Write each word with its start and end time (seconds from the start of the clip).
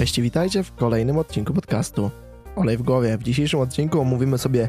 Cześć 0.00 0.20
witajcie 0.20 0.62
w 0.62 0.74
kolejnym 0.74 1.18
odcinku 1.18 1.54
podcastu 1.54 2.10
Olej 2.56 2.76
w 2.76 2.82
głowie. 2.82 3.18
W 3.18 3.22
dzisiejszym 3.22 3.60
odcinku 3.60 4.00
omówimy 4.00 4.38
sobie 4.38 4.68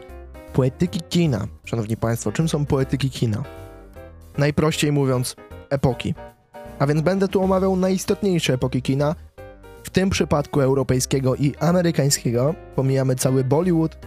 poetyki 0.54 1.02
kina. 1.10 1.48
Szanowni 1.66 1.98
Państwo, 1.98 2.32
czym 2.32 2.50
są 2.50 2.66
poetyki 2.66 3.10
kina? 3.10 3.44
Najprościej 4.38 4.92
mówiąc, 4.92 5.36
epoki. 5.70 6.16
A 6.80 6.88
więc 6.88 7.02
będę 7.02 7.28
tu 7.28 7.44
omawiał 7.44 7.76
najistotniejsze 7.76 8.54
epoki 8.54 8.82
kina, 8.82 9.16
w 9.84 9.90
tym 9.90 10.10
przypadku 10.10 10.62
europejskiego 10.62 11.36
i 11.36 11.56
amerykańskiego. 11.60 12.56
Pomijamy 12.76 13.16
cały 13.16 13.44
Bollywood 13.44 13.98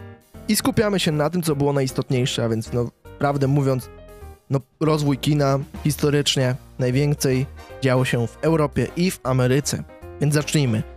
i 0.48 0.56
skupiamy 0.56 1.00
się 1.00 1.12
na 1.12 1.30
tym, 1.30 1.42
co 1.42 1.56
było 1.56 1.72
najistotniejsze, 1.72 2.44
a 2.44 2.48
więc, 2.48 2.72
no, 2.72 2.90
prawdę 3.18 3.46
mówiąc, 3.46 3.90
no, 4.50 4.60
rozwój 4.80 5.18
kina 5.18 5.58
historycznie 5.84 6.54
najwięcej 6.78 7.46
działo 7.82 8.04
się 8.04 8.26
w 8.26 8.38
Europie 8.42 8.86
i 8.96 9.10
w 9.10 9.20
Ameryce. 9.22 9.84
Więc 10.20 10.34
zacznijmy. 10.34 10.93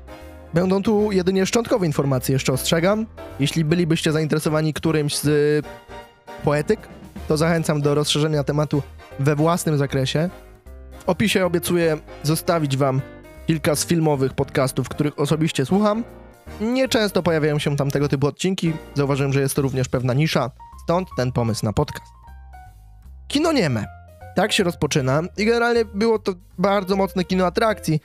Będą 0.58 0.84
tu 0.84 1.12
jedynie 1.12 1.46
szczątkowe 1.46 1.86
informacje, 1.86 2.34
jeszcze 2.34 2.54
ostrzegam. 2.54 3.06
Jeśli 3.40 3.66
bylibyście 3.66 4.12
zainteresowani 4.12 4.74
którymś 4.74 5.18
z 5.18 5.66
poetyk, 6.44 6.80
to 7.28 7.38
zachęcam 7.38 7.82
do 7.82 7.96
rozszerzenia 7.96 8.44
tematu 8.44 8.84
we 9.20 9.36
własnym 9.36 9.78
zakresie. 9.78 10.30
W 11.00 11.10
opisie 11.10 11.46
obiecuję 11.46 11.98
zostawić 12.24 12.78
wam 12.78 13.02
kilka 13.48 13.76
z 13.76 13.86
filmowych 13.86 14.34
podcastów, 14.34 14.90
których 14.90 15.20
osobiście 15.20 15.66
słucham. 15.66 16.04
Nieczęsto 16.62 17.24
pojawiają 17.24 17.60
się 17.60 17.76
tam 17.76 17.92
tego 17.92 18.08
typu 18.08 18.28
odcinki. 18.28 18.74
Zauważyłem, 18.94 19.34
że 19.34 19.42
jest 19.42 19.56
to 19.56 19.62
również 19.62 19.90
pewna 19.90 20.14
nisza, 20.14 20.52
stąd 20.84 21.08
ten 21.18 21.32
pomysł 21.32 21.66
na 21.66 21.74
podcast. 21.74 22.12
Kino 23.28 23.52
nieme. 23.52 23.86
Tak 24.36 24.54
się 24.54 24.64
rozpoczyna 24.64 25.22
i 25.38 25.46
generalnie 25.46 25.86
było 25.86 26.20
to 26.20 26.34
bardzo 26.58 26.96
mocne 26.96 27.24
kino 27.24 27.46
atrakcji, 27.46 28.02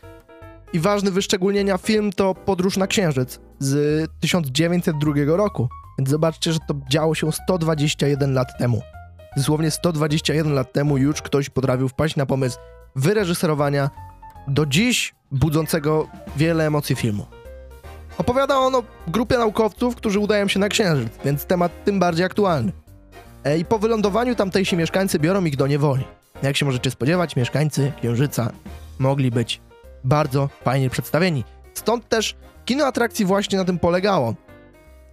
i 0.72 0.80
ważny 0.80 1.10
wyszczególnienia 1.10 1.78
film 1.78 2.12
to 2.12 2.34
Podróż 2.34 2.76
na 2.76 2.86
Księżyc 2.86 3.40
z 3.58 4.06
1902 4.20 5.12
roku. 5.26 5.68
Więc 5.98 6.10
zobaczcie, 6.10 6.52
że 6.52 6.58
to 6.68 6.74
działo 6.90 7.14
się 7.14 7.32
121 7.32 8.34
lat 8.34 8.58
temu. 8.58 8.82
Dosłownie 9.36 9.70
121 9.70 10.52
lat 10.52 10.72
temu 10.72 10.98
już 10.98 11.22
ktoś 11.22 11.50
potrafił 11.50 11.88
wpaść 11.88 12.16
na 12.16 12.26
pomysł 12.26 12.58
wyreżyserowania 12.96 13.90
do 14.48 14.66
dziś 14.66 15.14
budzącego 15.30 16.08
wiele 16.36 16.66
emocji 16.66 16.96
filmu. 16.96 17.26
Opowiada 18.18 18.58
on 18.58 18.74
o 18.74 18.82
grupie 19.08 19.38
naukowców, 19.38 19.96
którzy 19.96 20.18
udają 20.18 20.48
się 20.48 20.60
na 20.60 20.68
Księżyc, 20.68 21.12
więc 21.24 21.44
temat 21.44 21.84
tym 21.84 22.00
bardziej 22.00 22.26
aktualny. 22.26 22.72
E, 23.44 23.58
I 23.58 23.64
po 23.64 23.78
wylądowaniu 23.78 24.34
tamtejsi 24.34 24.76
mieszkańcy 24.76 25.18
biorą 25.18 25.44
ich 25.44 25.56
do 25.56 25.66
niewoli. 25.66 26.04
Jak 26.42 26.56
się 26.56 26.66
możecie 26.66 26.90
spodziewać, 26.90 27.36
mieszkańcy 27.36 27.92
Księżyca 28.00 28.52
mogli 28.98 29.30
być 29.30 29.60
bardzo 30.04 30.48
fajnie 30.48 30.90
przedstawieni. 30.90 31.44
Stąd 31.74 32.08
też 32.08 32.36
kino 32.64 32.86
atrakcji 32.86 33.24
właśnie 33.24 33.58
na 33.58 33.64
tym 33.64 33.78
polegało. 33.78 34.34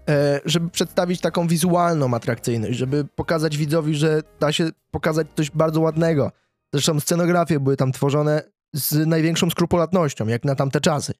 E, 0.09 0.41
żeby 0.45 0.69
przedstawić 0.69 1.21
taką 1.21 1.47
wizualną 1.47 2.13
atrakcyjność, 2.13 2.77
żeby 2.77 3.05
pokazać 3.15 3.57
widzowi, 3.57 3.95
że 3.95 4.21
da 4.39 4.51
się 4.51 4.69
pokazać 4.91 5.27
coś 5.35 5.51
bardzo 5.51 5.81
ładnego. 5.81 6.31
Zresztą 6.73 6.99
scenografie 6.99 7.59
były 7.59 7.77
tam 7.77 7.91
tworzone 7.91 8.43
z 8.73 9.07
największą 9.07 9.49
skrupulatnością, 9.49 10.27
jak 10.27 10.45
na 10.45 10.55
tamte 10.55 10.81
czasy. 10.81 11.13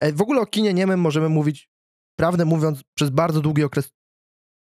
E, 0.00 0.12
w 0.12 0.22
ogóle 0.22 0.40
o 0.40 0.46
kinie 0.46 0.74
niemym 0.74 1.00
możemy 1.00 1.28
mówić, 1.28 1.70
prawdę 2.16 2.44
mówiąc, 2.44 2.82
przez 2.94 3.10
bardzo 3.10 3.40
długi 3.40 3.64
okres 3.64 3.92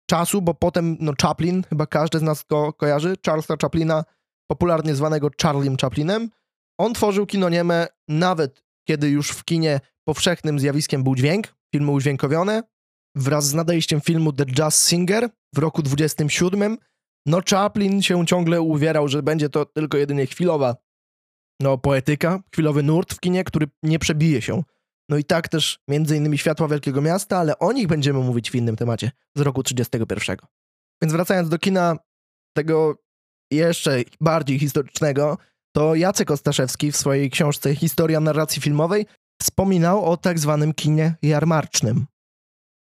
czasu, 0.09 0.41
bo 0.41 0.53
potem 0.53 0.97
no, 0.99 1.13
Chaplin, 1.21 1.63
chyba 1.69 1.85
każdy 1.85 2.19
z 2.19 2.21
nas 2.21 2.43
go 2.49 2.73
kojarzy, 2.73 3.15
Charlesa 3.25 3.55
Chaplina, 3.61 4.03
popularnie 4.47 4.95
zwanego 4.95 5.29
Charliem 5.41 5.77
Chaplinem, 5.81 6.29
on 6.79 6.93
tworzył 6.93 7.25
kino 7.25 7.49
nieme 7.49 7.87
nawet 8.07 8.69
kiedy 8.89 9.09
już 9.09 9.31
w 9.31 9.43
kinie 9.43 9.79
powszechnym 10.07 10.59
zjawiskiem 10.59 11.03
był 11.03 11.15
dźwięk, 11.15 11.55
filmy 11.75 11.91
udźwiękowione. 11.91 12.63
Wraz 13.15 13.47
z 13.47 13.53
nadejściem 13.53 14.01
filmu 14.01 14.33
The 14.33 14.45
Jazz 14.45 14.89
Singer 14.89 15.29
w 15.55 15.57
roku 15.57 15.83
27, 15.83 16.77
no 17.25 17.41
Chaplin 17.49 18.01
się 18.01 18.25
ciągle 18.25 18.61
uwierał, 18.61 19.07
że 19.07 19.23
będzie 19.23 19.49
to 19.49 19.65
tylko 19.65 19.97
jedynie 19.97 20.25
chwilowa 20.25 20.75
no, 21.61 21.77
poetyka, 21.77 22.39
chwilowy 22.53 22.83
nurt 22.83 23.13
w 23.13 23.19
kinie, 23.19 23.43
który 23.43 23.67
nie 23.83 23.99
przebije 23.99 24.41
się. 24.41 24.63
No 25.09 25.17
i 25.17 25.23
tak 25.23 25.47
też 25.47 25.79
między 25.87 26.17
innymi 26.17 26.37
Światła 26.37 26.67
Wielkiego 26.67 27.01
Miasta, 27.01 27.37
ale 27.37 27.59
o 27.59 27.71
nich 27.71 27.87
będziemy 27.87 28.19
mówić 28.19 28.51
w 28.51 28.55
innym 28.55 28.75
temacie 28.75 29.11
z 29.35 29.41
roku 29.41 29.63
31. 29.63 30.37
Więc 31.01 31.13
wracając 31.13 31.49
do 31.49 31.59
kina 31.59 31.97
tego 32.55 32.95
jeszcze 33.51 34.03
bardziej 34.21 34.59
historycznego, 34.59 35.37
to 35.75 35.95
Jacek 35.95 36.31
Ostaszewski 36.31 36.91
w 36.91 36.97
swojej 36.97 37.29
książce 37.29 37.75
Historia 37.75 38.19
narracji 38.19 38.61
filmowej 38.61 39.05
wspominał 39.41 40.05
o 40.05 40.17
tak 40.17 40.39
zwanym 40.39 40.73
kinie 40.73 41.15
jarmarcznym. 41.21 42.05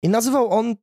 I 0.03 0.09
nazywał 0.09 0.52
on 0.52 0.75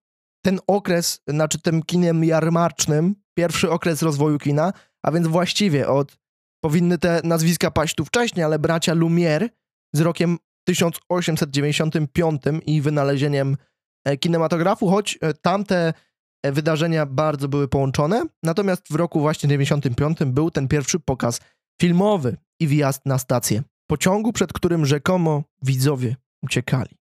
ten 0.44 0.60
okres, 0.66 1.20
znaczy 1.28 1.58
tym 1.60 1.82
kinem 1.82 2.24
jarmarcznym, 2.24 3.14
pierwszy 3.38 3.70
okres 3.70 4.02
rozwoju 4.02 4.38
kina, 4.38 4.72
a 5.04 5.12
więc 5.12 5.26
właściwie 5.26 5.88
od, 5.88 6.16
powinny 6.64 6.98
te 6.98 7.20
nazwiska 7.24 7.70
paść 7.70 7.94
tu 7.94 8.04
wcześniej, 8.04 8.44
ale 8.44 8.58
bracia 8.58 8.94
Lumière 8.94 9.48
z 9.94 10.00
rokiem 10.00 10.38
1895 10.66 12.42
i 12.66 12.80
wynalezieniem 12.80 13.56
e, 14.04 14.16
kinematografu, 14.16 14.88
choć 14.88 15.18
e, 15.20 15.34
tamte 15.34 15.94
e, 16.42 16.52
wydarzenia 16.52 17.06
bardzo 17.06 17.48
były 17.48 17.68
połączone. 17.68 18.22
Natomiast 18.42 18.82
w 18.90 18.94
roku 18.94 19.20
właśnie 19.20 19.48
95 19.48 20.18
był 20.26 20.50
ten 20.50 20.68
pierwszy 20.68 21.00
pokaz 21.00 21.40
filmowy 21.80 22.36
i 22.60 22.66
wjazd 22.66 23.06
na 23.06 23.18
stację 23.18 23.62
pociągu, 23.86 24.32
przed 24.32 24.52
którym 24.52 24.86
rzekomo 24.86 25.42
widzowie 25.62 26.16
uciekali. 26.42 26.98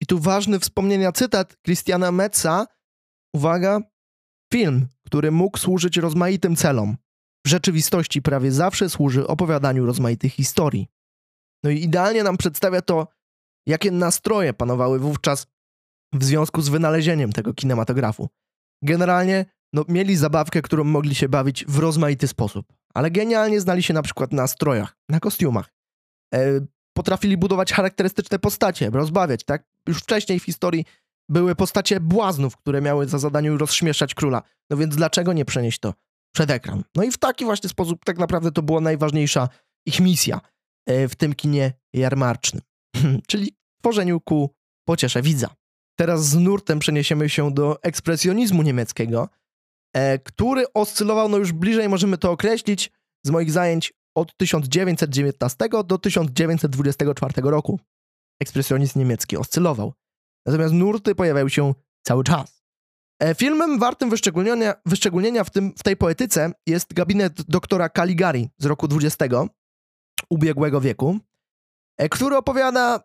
I 0.00 0.06
tu 0.06 0.18
ważny 0.18 0.60
wspomnienia 0.60 1.12
cytat 1.12 1.56
Christiana 1.64 2.12
Metza. 2.12 2.66
Uwaga, 3.34 3.80
film, 4.52 4.88
który 5.06 5.30
mógł 5.30 5.58
służyć 5.58 5.96
rozmaitym 5.96 6.56
celom, 6.56 6.96
w 7.46 7.48
rzeczywistości 7.48 8.22
prawie 8.22 8.52
zawsze 8.52 8.90
służy 8.90 9.26
opowiadaniu 9.26 9.86
rozmaitych 9.86 10.32
historii. 10.32 10.88
No 11.64 11.70
i 11.70 11.82
idealnie 11.82 12.22
nam 12.22 12.36
przedstawia 12.36 12.82
to, 12.82 13.08
jakie 13.66 13.90
nastroje 13.90 14.52
panowały 14.52 14.98
wówczas 14.98 15.46
w 16.12 16.24
związku 16.24 16.62
z 16.62 16.68
wynalezieniem 16.68 17.32
tego 17.32 17.54
kinematografu. 17.54 18.28
Generalnie 18.82 19.46
no, 19.72 19.84
mieli 19.88 20.16
zabawkę, 20.16 20.62
którą 20.62 20.84
mogli 20.84 21.14
się 21.14 21.28
bawić 21.28 21.64
w 21.68 21.78
rozmaity 21.78 22.28
sposób 22.28 22.66
ale 22.94 23.10
genialnie 23.10 23.60
znali 23.60 23.82
się 23.82 23.94
na 23.94 24.02
przykład 24.02 24.32
na 24.32 24.46
strojach, 24.46 24.96
na 25.08 25.20
kostiumach. 25.20 25.72
E, 26.34 26.60
potrafili 26.96 27.36
budować 27.36 27.72
charakterystyczne 27.72 28.38
postacie, 28.38 28.90
rozbawiać, 28.90 29.44
tak? 29.44 29.64
Już 29.88 29.98
wcześniej 29.98 30.40
w 30.40 30.44
historii 30.44 30.84
były 31.28 31.54
postacie 31.54 32.00
błaznów, 32.00 32.56
które 32.56 32.80
miały 32.80 33.08
za 33.08 33.18
zadanie 33.18 33.50
rozśmieszać 33.50 34.14
króla. 34.14 34.42
No 34.70 34.76
więc 34.76 34.96
dlaczego 34.96 35.32
nie 35.32 35.44
przenieść 35.44 35.78
to 35.78 35.94
przed 36.34 36.50
ekran? 36.50 36.84
No 36.96 37.02
i 37.02 37.10
w 37.10 37.18
taki 37.18 37.44
właśnie 37.44 37.70
sposób 37.70 38.04
tak 38.04 38.18
naprawdę 38.18 38.52
to 38.52 38.62
była 38.62 38.80
najważniejsza 38.80 39.48
ich 39.86 40.00
misja 40.00 40.40
e, 40.86 41.08
w 41.08 41.16
tym 41.16 41.34
kinie 41.34 41.72
jarmarcznym, 41.92 42.62
czyli 43.28 43.56
tworzeniu 43.80 44.20
ku 44.20 44.54
pociesze 44.84 45.22
widza. 45.22 45.54
Teraz 45.98 46.26
z 46.28 46.34
nurtem 46.34 46.78
przeniesiemy 46.78 47.28
się 47.28 47.54
do 47.54 47.82
ekspresjonizmu 47.82 48.62
niemieckiego, 48.62 49.28
który 50.24 50.64
oscylował, 50.74 51.28
no 51.28 51.38
już 51.38 51.52
bliżej 51.52 51.88
możemy 51.88 52.18
to 52.18 52.30
określić, 52.30 52.90
z 53.26 53.30
moich 53.30 53.50
zajęć 53.50 53.92
od 54.14 54.36
1919 54.36 55.68
do 55.84 55.98
1924 55.98 57.50
roku. 57.50 57.80
Ekspresjonizm 58.40 58.98
niemiecki 58.98 59.36
oscylował. 59.36 59.92
Natomiast 60.46 60.74
nurty 60.74 61.14
pojawiają 61.14 61.48
się 61.48 61.74
cały 62.06 62.24
czas. 62.24 62.62
E, 63.22 63.34
filmem 63.34 63.78
wartym 63.78 64.10
wyszczególnienia, 64.10 64.74
wyszczególnienia 64.86 65.44
w, 65.44 65.50
tym, 65.50 65.72
w 65.78 65.82
tej 65.82 65.96
poetyce 65.96 66.52
jest 66.66 66.92
gabinet 66.92 67.42
doktora 67.42 67.88
Caligari 67.88 68.48
z 68.58 68.64
roku 68.66 68.88
20 68.88 69.24
ubiegłego 70.30 70.80
wieku, 70.80 71.18
e, 71.98 72.08
który 72.08 72.36
opowiada 72.36 73.00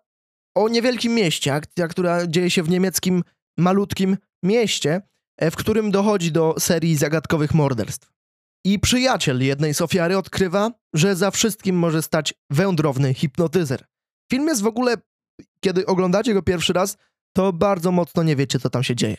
o 0.55 0.69
niewielkim 0.69 1.13
mieście, 1.13 1.53
akcja, 1.53 1.87
która 1.87 2.27
dzieje 2.27 2.49
się 2.49 2.63
w 2.63 2.69
niemieckim 2.69 3.23
malutkim 3.57 4.17
mieście, 4.43 5.01
E, 5.01 5.01
w 5.41 5.55
którym 5.55 5.91
dochodzi 5.91 6.31
do 6.31 6.55
serii 6.59 6.95
zagadkowych 6.95 7.53
morderstw. 7.53 8.11
I 8.65 8.79
przyjaciel 8.79 9.43
jednej 9.43 9.73
z 9.73 9.81
ofiary 9.81 10.17
odkrywa, 10.17 10.71
że 10.93 11.15
za 11.15 11.31
wszystkim 11.31 11.75
może 11.75 12.01
stać 12.01 12.33
wędrowny 12.49 13.13
hipnotyzer. 13.13 13.85
Film 14.31 14.47
jest 14.47 14.61
w 14.61 14.67
ogóle, 14.67 14.95
kiedy 15.59 15.85
oglądacie 15.85 16.33
go 16.33 16.41
pierwszy 16.41 16.73
raz, 16.73 16.97
to 17.35 17.53
bardzo 17.53 17.91
mocno 17.91 18.23
nie 18.23 18.35
wiecie, 18.35 18.59
co 18.59 18.69
tam 18.69 18.83
się 18.83 18.95
dzieje. 18.95 19.17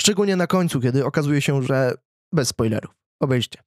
Szczególnie 0.00 0.36
na 0.36 0.46
końcu, 0.46 0.80
kiedy 0.80 1.04
okazuje 1.04 1.40
się, 1.40 1.62
że 1.62 1.94
bez 2.32 2.48
spoilerów. 2.48 2.94
Obejście. 3.20 3.62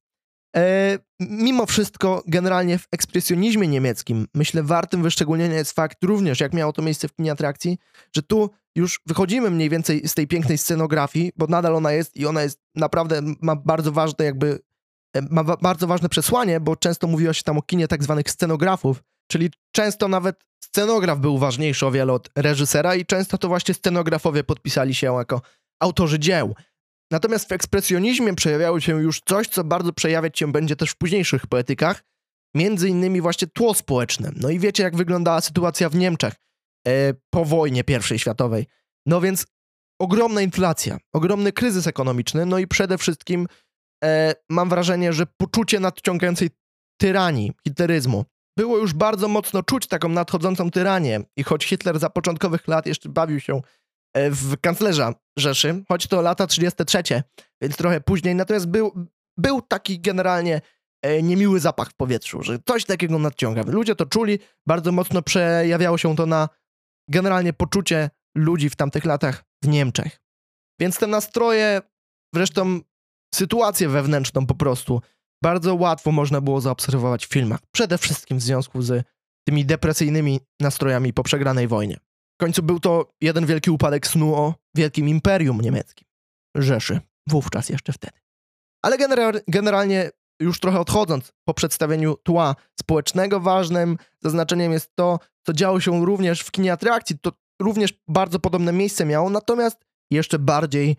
E, 0.56 0.98
mimo 1.20 1.66
wszystko, 1.66 2.22
generalnie 2.26 2.78
w 2.78 2.88
ekspresjonizmie 2.92 3.68
niemieckim, 3.68 4.26
myślę, 4.34 4.62
wartym 4.62 5.02
wyszczególnienia 5.02 5.54
jest 5.54 5.72
fakt 5.72 6.04
również, 6.04 6.40
jak 6.40 6.54
miało 6.54 6.72
to 6.72 6.82
miejsce 6.82 7.08
w 7.08 7.14
kinie 7.14 7.32
atrakcji, 7.32 7.78
że 8.16 8.22
tu 8.22 8.50
już 8.76 9.00
wychodzimy 9.06 9.50
mniej 9.50 9.70
więcej 9.70 10.08
z 10.08 10.14
tej 10.14 10.26
pięknej 10.26 10.58
scenografii, 10.58 11.32
bo 11.36 11.46
nadal 11.46 11.76
ona 11.76 11.92
jest 11.92 12.16
i 12.16 12.26
ona 12.26 12.42
jest 12.42 12.60
naprawdę, 12.74 13.20
ma 13.40 13.56
bardzo 13.56 13.92
ważne 13.92 14.24
jakby, 14.24 14.58
e, 15.16 15.22
ma 15.30 15.44
bardzo 15.44 15.86
ważne 15.86 16.08
przesłanie, 16.08 16.60
bo 16.60 16.76
często 16.76 17.06
mówiło 17.06 17.32
się 17.32 17.42
tam 17.42 17.58
o 17.58 17.62
kinie 17.62 17.88
tak 17.88 18.02
zwanych 18.02 18.30
scenografów, 18.30 19.02
czyli 19.30 19.50
często 19.72 20.08
nawet 20.08 20.40
scenograf 20.64 21.18
był 21.18 21.38
ważniejszy 21.38 21.86
o 21.86 21.90
wiele 21.90 22.12
od 22.12 22.30
reżysera 22.36 22.94
i 22.94 23.06
często 23.06 23.38
to 23.38 23.48
właśnie 23.48 23.74
scenografowie 23.74 24.44
podpisali 24.44 24.94
się 24.94 25.14
jako 25.14 25.42
autorzy 25.80 26.18
dzieł. 26.18 26.54
Natomiast 27.10 27.48
w 27.48 27.52
ekspresjonizmie 27.52 28.34
przejawiało 28.34 28.80
się 28.80 29.02
już 29.02 29.20
coś, 29.20 29.48
co 29.48 29.64
bardzo 29.64 29.92
przejawiać 29.92 30.38
się 30.38 30.52
będzie 30.52 30.76
też 30.76 30.90
w 30.90 30.96
późniejszych 30.96 31.46
poetykach, 31.46 32.04
między 32.54 32.88
innymi 32.88 33.20
właśnie 33.20 33.48
tło 33.48 33.74
społeczne. 33.74 34.32
No 34.36 34.50
i 34.50 34.58
wiecie, 34.58 34.82
jak 34.82 34.96
wyglądała 34.96 35.40
sytuacja 35.40 35.88
w 35.88 35.94
Niemczech 35.94 36.34
e, 36.88 37.14
po 37.30 37.44
wojnie 37.44 37.82
I 38.14 38.18
światowej. 38.18 38.66
No 39.06 39.20
więc 39.20 39.46
ogromna 40.00 40.42
inflacja, 40.42 40.98
ogromny 41.12 41.52
kryzys 41.52 41.86
ekonomiczny, 41.86 42.46
no 42.46 42.58
i 42.58 42.66
przede 42.66 42.98
wszystkim 42.98 43.46
e, 44.04 44.34
mam 44.50 44.68
wrażenie, 44.68 45.12
że 45.12 45.26
poczucie 45.36 45.80
nadciągającej 45.80 46.50
tyranii, 47.00 47.52
hitleryzmu. 47.68 48.24
Było 48.58 48.78
już 48.78 48.92
bardzo 48.92 49.28
mocno 49.28 49.62
czuć 49.62 49.86
taką 49.86 50.08
nadchodzącą 50.08 50.70
tyranię 50.70 51.20
i 51.36 51.42
choć 51.42 51.64
Hitler 51.64 51.98
za 51.98 52.10
początkowych 52.10 52.68
lat 52.68 52.86
jeszcze 52.86 53.08
bawił 53.08 53.40
się 53.40 53.60
w 54.30 54.56
kanclerza 54.60 55.14
Rzeszy, 55.38 55.84
choć 55.88 56.06
to 56.06 56.22
lata 56.22 56.46
33, 56.46 57.02
więc 57.62 57.76
trochę 57.76 58.00
później, 58.00 58.34
natomiast 58.34 58.66
był, 58.66 59.06
był 59.38 59.62
taki 59.62 60.00
generalnie 60.00 60.60
e, 61.02 61.22
niemiły 61.22 61.60
zapach 61.60 61.88
w 61.88 61.94
powietrzu, 61.94 62.42
że 62.42 62.58
coś 62.66 62.84
takiego 62.84 63.18
nadciąga. 63.18 63.62
Ludzie 63.66 63.94
to 63.94 64.06
czuli, 64.06 64.38
bardzo 64.66 64.92
mocno 64.92 65.22
przejawiało 65.22 65.98
się 65.98 66.16
to 66.16 66.26
na 66.26 66.48
generalnie 67.10 67.52
poczucie 67.52 68.10
ludzi 68.36 68.70
w 68.70 68.76
tamtych 68.76 69.04
latach 69.04 69.44
w 69.64 69.68
Niemczech. 69.68 70.20
Więc 70.80 70.98
te 70.98 71.06
nastroje, 71.06 71.80
zresztą 72.34 72.80
sytuację 73.34 73.88
wewnętrzną 73.88 74.46
po 74.46 74.54
prostu, 74.54 75.02
bardzo 75.42 75.74
łatwo 75.74 76.12
można 76.12 76.40
było 76.40 76.60
zaobserwować 76.60 77.26
w 77.26 77.32
filmach. 77.32 77.60
Przede 77.72 77.98
wszystkim 77.98 78.38
w 78.38 78.42
związku 78.42 78.82
z 78.82 79.06
tymi 79.48 79.64
depresyjnymi 79.64 80.40
nastrojami 80.60 81.12
po 81.12 81.22
przegranej 81.22 81.68
wojnie. 81.68 82.05
W 82.36 82.38
końcu 82.38 82.62
był 82.62 82.80
to 82.80 83.14
jeden 83.20 83.46
wielki 83.46 83.70
upadek 83.70 84.06
snu 84.06 84.34
o 84.34 84.54
wielkim 84.74 85.08
imperium 85.08 85.60
niemieckim. 85.60 86.08
Rzeszy, 86.56 87.00
wówczas 87.28 87.68
jeszcze 87.68 87.92
wtedy. 87.92 88.18
Ale 88.82 88.96
generalnie, 89.48 90.10
już 90.40 90.60
trochę 90.60 90.80
odchodząc 90.80 91.32
po 91.44 91.54
przedstawieniu 91.54 92.16
tła 92.16 92.54
społecznego, 92.80 93.40
ważnym 93.40 93.96
zaznaczeniem 94.22 94.72
jest 94.72 94.96
to, 94.96 95.18
co 95.46 95.52
działo 95.52 95.80
się 95.80 96.04
również 96.04 96.40
w 96.40 96.50
kinie 96.50 96.72
atrakcji. 96.72 97.18
To 97.18 97.32
również 97.62 97.94
bardzo 98.08 98.38
podobne 98.38 98.72
miejsce 98.72 99.04
miało, 99.04 99.30
natomiast 99.30 99.86
jeszcze 100.10 100.38
bardziej 100.38 100.96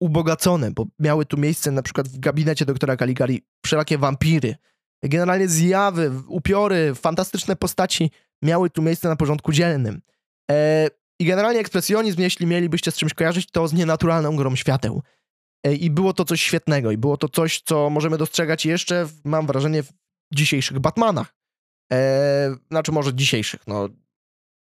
ubogacone, 0.00 0.70
bo 0.70 0.86
miały 0.98 1.26
tu 1.26 1.36
miejsce 1.36 1.70
na 1.70 1.82
przykład 1.82 2.08
w 2.08 2.18
gabinecie 2.18 2.64
doktora 2.64 2.96
Caligari 2.96 3.46
wszelakie 3.64 3.98
wampiry, 3.98 4.56
generalnie 5.02 5.48
zjawy, 5.48 6.12
upiory, 6.28 6.94
fantastyczne 6.94 7.56
postaci 7.56 8.10
miały 8.42 8.70
tu 8.70 8.82
miejsce 8.82 9.08
na 9.08 9.16
porządku 9.16 9.52
dzielnym. 9.52 10.00
E, 10.50 10.88
I 11.20 11.24
generalnie 11.24 11.60
ekspresjonizm, 11.60 12.20
jeśli 12.20 12.46
mielibyście 12.46 12.90
z 12.90 12.96
czymś 12.96 13.14
kojarzyć, 13.14 13.50
to 13.50 13.68
z 13.68 13.72
nienaturalną 13.72 14.36
grą 14.36 14.56
świateł. 14.56 15.02
E, 15.66 15.74
I 15.74 15.90
było 15.90 16.12
to 16.12 16.24
coś 16.24 16.42
świetnego, 16.42 16.90
i 16.90 16.98
było 16.98 17.16
to 17.16 17.28
coś, 17.28 17.62
co 17.62 17.90
możemy 17.90 18.18
dostrzegać 18.18 18.66
jeszcze, 18.66 19.06
mam 19.24 19.46
wrażenie, 19.46 19.82
w 19.82 19.92
dzisiejszych 20.34 20.78
Batmanach. 20.78 21.34
E, 21.92 22.56
znaczy, 22.70 22.92
może 22.92 23.14
dzisiejszych, 23.14 23.66
no, 23.66 23.88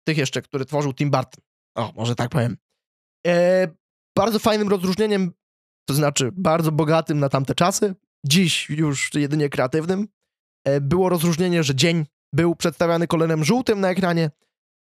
tych 0.06 0.18
jeszcze, 0.18 0.42
który 0.42 0.64
tworzył 0.64 0.94
Tim 0.94 1.10
Burton. 1.10 1.44
O, 1.76 1.92
może 1.96 2.14
tak 2.14 2.30
powiem. 2.30 2.56
E, 3.26 3.68
bardzo 4.16 4.38
fajnym 4.38 4.68
rozróżnieniem, 4.68 5.32
to 5.88 5.94
znaczy 5.94 6.30
bardzo 6.32 6.72
bogatym 6.72 7.18
na 7.18 7.28
tamte 7.28 7.54
czasy, 7.54 7.94
dziś 8.26 8.70
już 8.70 9.14
jedynie 9.14 9.48
kreatywnym, 9.48 10.08
e, 10.64 10.80
było 10.80 11.08
rozróżnienie, 11.08 11.64
że 11.64 11.74
dzień 11.74 12.06
był 12.32 12.56
przedstawiany 12.56 13.06
kolorem 13.06 13.44
żółtym 13.44 13.80
na 13.80 13.90
ekranie, 13.90 14.30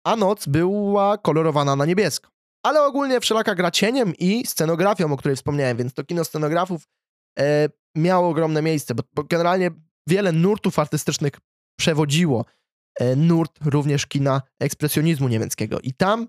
a 0.05 0.17
noc 0.17 0.47
była 0.47 1.19
kolorowana 1.19 1.77
na 1.77 1.87
niebiesko. 1.87 2.31
Ale 2.63 2.83
ogólnie 2.83 3.21
wszelaka 3.21 3.55
gra 3.55 3.71
cieniem 3.71 4.13
i 4.19 4.47
scenografią, 4.47 5.13
o 5.13 5.17
której 5.17 5.37
wspomniałem, 5.37 5.77
więc 5.77 5.95
to 5.95 6.05
kino 6.05 6.25
scenografów 6.25 6.89
e, 7.39 7.69
miało 7.97 8.29
ogromne 8.29 8.63
miejsce, 8.63 8.95
bo, 8.95 9.03
bo, 9.15 9.25
generalnie 9.25 9.71
wiele 10.09 10.33
nurtów 10.33 10.79
artystycznych 10.79 11.33
przewodziło 11.81 12.45
e, 13.01 13.17
nurt 13.17 13.59
również 13.65 14.07
kina 14.07 14.43
ekspresjonizmu 14.61 15.29
niemieckiego. 15.29 15.81
I 15.81 15.93
tam 15.93 16.29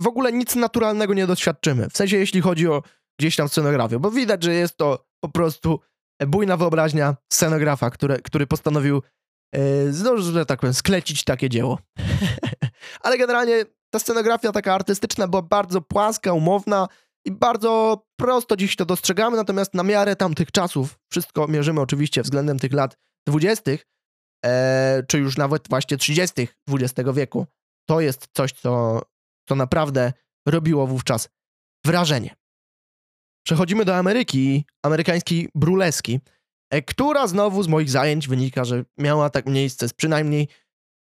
w 0.00 0.06
ogóle 0.06 0.32
nic 0.32 0.54
naturalnego 0.54 1.14
nie 1.14 1.26
doświadczymy. 1.26 1.88
W 1.88 1.96
sensie, 1.96 2.16
jeśli 2.16 2.40
chodzi 2.40 2.68
o 2.68 2.82
gdzieś 3.20 3.36
tam 3.36 3.48
scenografię, 3.48 3.98
bo 3.98 4.10
widać, 4.10 4.42
że 4.42 4.54
jest 4.54 4.76
to 4.76 5.06
po 5.20 5.28
prostu 5.28 5.80
bujna 6.26 6.56
wyobraźnia 6.56 7.16
scenografa, 7.32 7.90
który, 7.90 8.22
który 8.22 8.46
postanowił, 8.46 9.02
e, 9.54 9.92
że 10.18 10.46
tak 10.46 10.60
powiem, 10.60 10.74
sklecić 10.74 11.24
takie 11.24 11.48
dzieło. 11.48 11.78
Ale 13.04 13.18
generalnie 13.18 13.64
ta 13.90 13.98
scenografia 13.98 14.52
taka 14.52 14.74
artystyczna 14.74 15.28
była 15.28 15.42
bardzo 15.42 15.80
płaska, 15.80 16.32
umowna 16.32 16.88
i 17.24 17.32
bardzo 17.32 18.02
prosto 18.16 18.56
dziś 18.56 18.76
to 18.76 18.84
dostrzegamy, 18.84 19.36
natomiast 19.36 19.74
na 19.74 19.82
miarę 19.82 20.16
tamtych 20.16 20.50
czasów, 20.50 20.98
wszystko 21.10 21.48
mierzymy 21.48 21.80
oczywiście 21.80 22.22
względem 22.22 22.58
tych 22.58 22.72
lat 22.72 22.96
dwudziestych, 23.26 23.86
e, 24.44 25.02
czy 25.08 25.18
już 25.18 25.36
nawet 25.36 25.68
właśnie 25.68 25.96
trzydziestych 25.96 26.56
XX 26.70 27.10
wieku, 27.14 27.46
to 27.88 28.00
jest 28.00 28.28
coś, 28.32 28.52
co 28.52 29.02
to 29.48 29.54
naprawdę 29.54 30.12
robiło 30.48 30.86
wówczas 30.86 31.28
wrażenie. 31.86 32.34
Przechodzimy 33.46 33.84
do 33.84 33.96
Ameryki, 33.96 34.64
amerykańskiej 34.82 35.48
bruleski, 35.54 36.20
e, 36.70 36.82
która 36.82 37.26
znowu 37.26 37.62
z 37.62 37.68
moich 37.68 37.90
zajęć 37.90 38.28
wynika, 38.28 38.64
że 38.64 38.84
miała 38.98 39.30
tak 39.30 39.46
miejsce 39.46 39.88
z 39.88 39.92
przynajmniej 39.92 40.48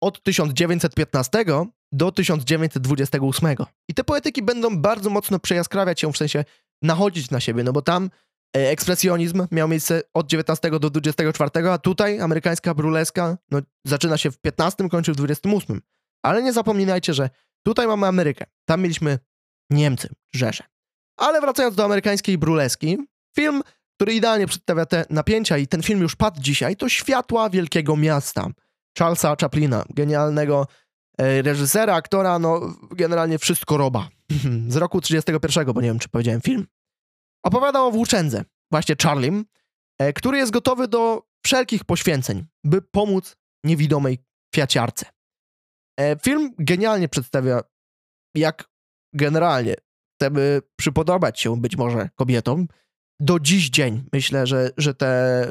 od 0.02 0.24
1915 0.24 1.46
do 1.92 2.12
1928. 2.12 3.56
I 3.88 3.94
te 3.94 4.04
poetyki 4.04 4.42
będą 4.42 4.78
bardzo 4.78 5.10
mocno 5.10 5.40
przejaskrawiać 5.40 6.00
się, 6.00 6.14
w 6.14 6.18
sensie 6.18 6.46
nachodzić 6.82 7.32
na 7.32 7.40
siebie, 7.40 7.64
no 7.64 7.74
bo 7.74 7.82
tam 7.82 8.10
e, 8.58 8.70
ekspresjonizm 8.70 9.48
miał 9.52 9.68
miejsce 9.68 10.02
od 10.14 10.28
19 10.28 10.72
do 10.72 10.90
24, 10.90 11.70
a 11.70 11.78
tutaj 11.78 12.20
amerykańska 12.20 12.74
bruleska 12.74 13.38
no, 13.52 13.60
zaczyna 13.86 14.18
się 14.18 14.32
w 14.32 14.38
15, 14.38 14.90
kończy 14.90 15.12
w 15.14 15.16
28. 15.16 15.82
Ale 16.24 16.44
nie 16.44 16.54
zapominajcie, 16.54 17.14
że 17.14 17.30
Tutaj 17.64 17.88
mamy 17.88 18.08
Amerykę. 18.08 18.46
Tam 18.66 18.82
mieliśmy 18.82 19.20
Niemcy, 19.70 20.10
Rzesze. 20.36 20.64
Ale 21.18 21.42
wracając 21.42 21.76
do 21.76 21.86
amerykańskiej 21.86 22.38
bruleski, 22.38 22.98
film, 23.36 23.62
który 23.96 24.14
idealnie 24.14 24.48
przedstawia 24.48 24.86
te 24.86 25.06
napięcia 25.10 25.58
i 25.58 25.68
ten 25.68 25.84
film 25.84 26.02
już 26.02 26.16
padł 26.16 26.42
dzisiaj, 26.42 26.76
to 26.76 26.90
Światła 26.90 27.50
Wielkiego 27.50 27.98
Miasta 27.98 28.48
Charlesa 29.00 29.36
Chaplina, 29.42 29.84
genialnego 29.90 30.68
reżysera, 31.20 31.96
aktora, 31.96 32.40
no 32.40 32.76
generalnie 32.92 33.40
wszystko 33.40 33.78
roba. 33.78 34.10
Z 34.68 34.76
roku 34.76 35.02
31, 35.02 35.66
bo 35.74 35.82
nie 35.82 35.88
wiem, 35.88 36.00
czy 36.00 36.10
powiedziałem 36.10 36.42
film. 36.42 36.68
Opowiada 37.44 37.82
o 37.82 37.92
włóczędze, 37.92 38.44
właśnie 38.72 38.96
Charlim, 39.02 39.46
e, 40.00 40.14
który 40.14 40.38
jest 40.38 40.52
gotowy 40.52 40.88
do 40.88 41.24
wszelkich 41.46 41.84
poświęceń, 41.84 42.46
by 42.64 42.82
pomóc 42.82 43.36
niewidomej 43.64 44.18
kwiaciarce. 44.54 45.06
E, 46.00 46.16
film 46.20 46.54
genialnie 46.60 47.10
przedstawia, 47.10 47.62
jak 48.36 48.70
generalnie 49.14 49.76
chcemy 50.16 50.62
przypodobać 50.76 51.40
się 51.40 51.62
być 51.62 51.78
może 51.78 52.10
kobietom. 52.16 52.68
Do 53.20 53.40
dziś 53.40 53.70
dzień 53.70 54.04
myślę, 54.14 54.48
że, 54.48 54.72
że 54.78 54.94
te 54.94 55.48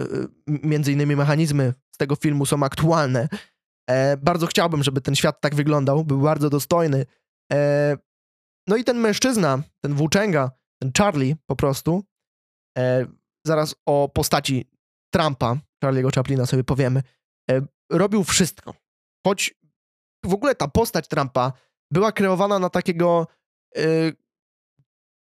między 0.46 0.92
innymi 0.92 1.16
mechanizmy 1.16 1.75
z 1.94 1.96
tego 1.96 2.16
filmu 2.16 2.46
są 2.46 2.62
aktualne. 2.62 3.28
E, 3.90 4.16
bardzo 4.16 4.47
chciałbym, 4.47 4.83
żeby 4.83 5.00
ten 5.00 5.14
świat 5.14 5.40
tak 5.40 5.54
wyglądał, 5.54 6.04
był 6.04 6.21
bardzo 6.21 6.50
dostojny. 6.50 7.07
E, 7.52 7.97
no 8.66 8.76
i 8.76 8.85
ten 8.85 8.99
mężczyzna, 8.99 9.62
ten 9.80 9.95
włóczęga, 9.95 10.50
ten 10.83 10.92
Charlie 10.99 11.37
po 11.47 11.57
prostu, 11.57 12.04
e, 12.78 13.07
zaraz 13.47 13.75
o 13.87 14.09
postaci 14.14 14.71
Trumpa, 15.14 15.57
Charlie'ego 15.85 16.14
Chaplina 16.14 16.47
sobie 16.47 16.64
powiemy, 16.64 17.02
e, 17.50 17.61
robił 17.90 18.25
wszystko. 18.25 18.75
Choć 19.26 19.54
w 20.25 20.35
ogóle 20.35 20.54
ta 20.54 20.68
postać 20.68 21.09
Trumpa 21.09 21.52
była 21.90 22.12
kreowana 22.12 22.59
na 22.59 22.71
takiego 22.71 23.26
yy, 23.76 24.12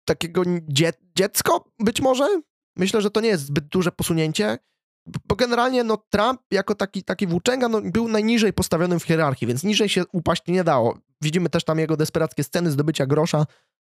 takiego 0.04 0.42
dzie 0.68 0.92
dziecko 1.16 1.64
być 1.78 2.00
może? 2.00 2.42
Myślę, 2.76 3.02
że 3.02 3.10
to 3.10 3.20
nie 3.20 3.28
jest 3.28 3.46
zbyt 3.46 3.66
duże 3.66 3.92
posunięcie, 3.92 4.58
bo 5.06 5.36
generalnie 5.36 5.84
no, 5.84 5.96
Trump 6.10 6.40
jako 6.50 6.74
taki, 6.74 7.02
taki 7.02 7.26
włóczęga 7.26 7.68
no, 7.68 7.80
był 7.80 8.08
najniżej 8.08 8.52
postawionym 8.52 9.00
w 9.00 9.04
hierarchii, 9.04 9.46
więc 9.46 9.64
niżej 9.64 9.88
się 9.88 10.04
upaść 10.12 10.42
nie 10.48 10.64
dało. 10.64 10.98
Widzimy 11.20 11.48
też 11.48 11.64
tam 11.64 11.78
jego 11.78 11.96
desperackie 11.96 12.44
sceny 12.44 12.70
zdobycia 12.70 13.06
grosza. 13.06 13.46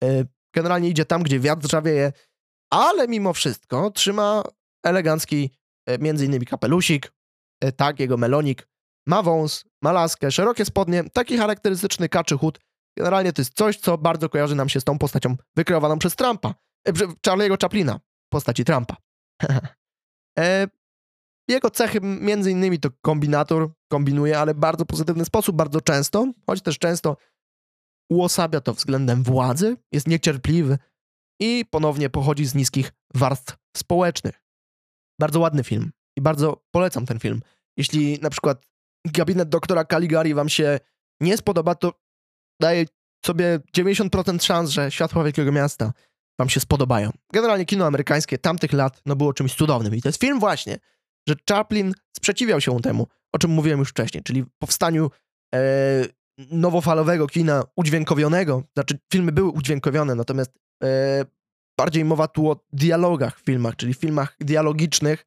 Yy, 0.03 0.27
generalnie 0.53 0.89
idzie 0.89 1.05
tam, 1.05 1.23
gdzie 1.23 1.39
wiatr 1.39 1.71
żawieje, 1.71 2.11
ale 2.69 3.07
mimo 3.07 3.33
wszystko 3.33 3.91
trzyma 3.91 4.43
elegancki 4.83 5.51
yy, 5.87 5.97
między 5.97 6.25
innymi 6.25 6.45
kapelusik, 6.45 7.11
yy, 7.63 7.71
tak, 7.71 7.99
jego 7.99 8.17
melonik, 8.17 8.67
ma 9.07 9.23
wąs, 9.23 9.65
ma 9.81 9.91
laskę, 9.91 10.31
szerokie 10.31 10.65
spodnie, 10.65 11.03
taki 11.13 11.37
charakterystyczny 11.37 12.09
kaczy 12.09 12.37
chód. 12.37 12.59
Generalnie 12.97 13.33
to 13.33 13.41
jest 13.41 13.53
coś, 13.53 13.77
co 13.77 13.97
bardzo 13.97 14.29
kojarzy 14.29 14.55
nam 14.55 14.69
się 14.69 14.81
z 14.81 14.83
tą 14.83 14.97
postacią 14.97 15.35
wykreowaną 15.55 15.99
przez 15.99 16.15
Trumpa. 16.15 16.53
E, 16.87 16.91
Charlie'ego 17.27 17.61
Chaplina, 17.61 17.99
postaci 18.29 18.65
Trumpa. 18.65 18.95
e, 20.39 20.67
jego 21.47 21.69
cechy 21.69 21.99
między 22.01 22.51
innymi 22.51 22.79
to 22.79 22.89
kombinator, 23.01 23.69
kombinuje, 23.91 24.39
ale 24.39 24.53
w 24.53 24.57
bardzo 24.57 24.85
pozytywny 24.85 25.25
sposób, 25.25 25.55
bardzo 25.55 25.81
często, 25.81 26.31
choć 26.47 26.61
też 26.61 26.79
często 26.79 27.17
uosabia 28.11 28.61
to 28.61 28.73
względem 28.73 29.23
władzy, 29.23 29.77
jest 29.91 30.07
niecierpliwy 30.07 30.77
i 31.39 31.65
ponownie 31.69 32.09
pochodzi 32.09 32.45
z 32.45 32.55
niskich 32.55 32.91
warstw 33.15 33.57
społecznych. 33.77 34.43
Bardzo 35.19 35.39
ładny 35.39 35.63
film 35.63 35.91
i 36.17 36.21
bardzo 36.21 36.63
polecam 36.71 37.05
ten 37.05 37.19
film. 37.19 37.41
Jeśli 37.77 38.19
na 38.21 38.29
przykład 38.29 38.65
gabinet 39.05 39.49
doktora 39.49 39.85
Caligari 39.85 40.33
wam 40.33 40.49
się 40.49 40.79
nie 41.21 41.37
spodoba, 41.37 41.75
to 41.75 41.93
daję 42.61 42.85
sobie 43.25 43.59
90% 43.77 44.43
szans, 44.43 44.69
że 44.69 44.91
Światła 44.91 45.23
Wielkiego 45.23 45.51
Miasta 45.51 45.93
wam 46.39 46.49
się 46.49 46.59
spodobają. 46.59 47.11
Generalnie 47.33 47.65
kino 47.65 47.85
amerykańskie 47.85 48.37
tamtych 48.37 48.73
lat 48.73 49.01
no 49.05 49.15
było 49.15 49.33
czymś 49.33 49.55
cudownym 49.55 49.95
i 49.95 50.01
to 50.01 50.09
jest 50.09 50.21
film 50.21 50.39
właśnie, 50.39 50.77
że 51.27 51.35
Chaplin 51.49 51.93
sprzeciwiał 52.17 52.61
się 52.61 52.79
temu, 52.79 53.07
o 53.33 53.37
czym 53.37 53.51
mówiłem 53.51 53.79
już 53.79 53.89
wcześniej, 53.89 54.23
czyli 54.23 54.45
powstaniu 54.59 55.11
e, 55.55 55.59
nowofalowego 56.51 57.27
kina 57.27 57.63
udźwiękowionego, 57.75 58.63
znaczy 58.73 58.99
filmy 59.13 59.31
były 59.31 59.49
udźwiękowione, 59.49 60.15
natomiast 60.15 60.51
e, 60.83 61.25
bardziej 61.79 62.05
mowa 62.05 62.27
tu 62.27 62.51
o 62.51 62.65
dialogach 62.73 63.39
w 63.39 63.45
filmach, 63.45 63.75
czyli 63.75 63.93
filmach 63.93 64.35
dialogicznych, 64.39 65.25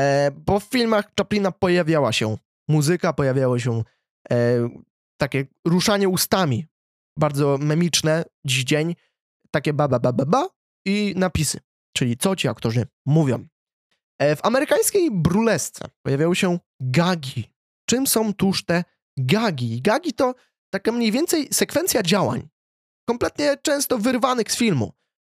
e, 0.00 0.30
bo 0.30 0.60
w 0.60 0.64
filmach 0.64 1.10
Chaplina 1.18 1.52
pojawiała 1.52 2.12
się 2.12 2.36
muzyka, 2.68 3.12
pojawiało 3.12 3.58
się 3.58 3.82
e, 4.30 4.68
takie 5.20 5.46
ruszanie 5.66 6.08
ustami, 6.08 6.66
bardzo 7.18 7.58
memiczne 7.58 8.24
dziś 8.46 8.64
dzień, 8.64 8.94
takie 9.50 9.72
ba, 9.72 9.88
ba, 9.88 9.98
ba, 9.98 10.12
ba, 10.12 10.24
ba 10.26 10.48
i 10.86 11.14
napisy, 11.16 11.60
czyli 11.96 12.16
co 12.16 12.36
ci 12.36 12.48
aktorzy 12.48 12.86
mówią. 13.06 13.46
E, 14.18 14.36
w 14.36 14.44
amerykańskiej 14.44 15.10
brulesce 15.10 15.84
pojawiały 16.02 16.36
się 16.36 16.58
gagi. 16.80 17.54
Czym 17.88 18.06
są 18.06 18.34
tuż 18.34 18.64
te 18.64 18.84
gagi? 19.16 19.82
Gagi 19.82 20.12
to 20.12 20.34
taka 20.70 20.92
mniej 20.92 21.12
więcej 21.12 21.48
sekwencja 21.52 22.02
działań, 22.02 22.48
kompletnie 23.08 23.56
często 23.62 23.98
wyrwanych 23.98 24.52
z 24.52 24.56
filmu, 24.56 24.92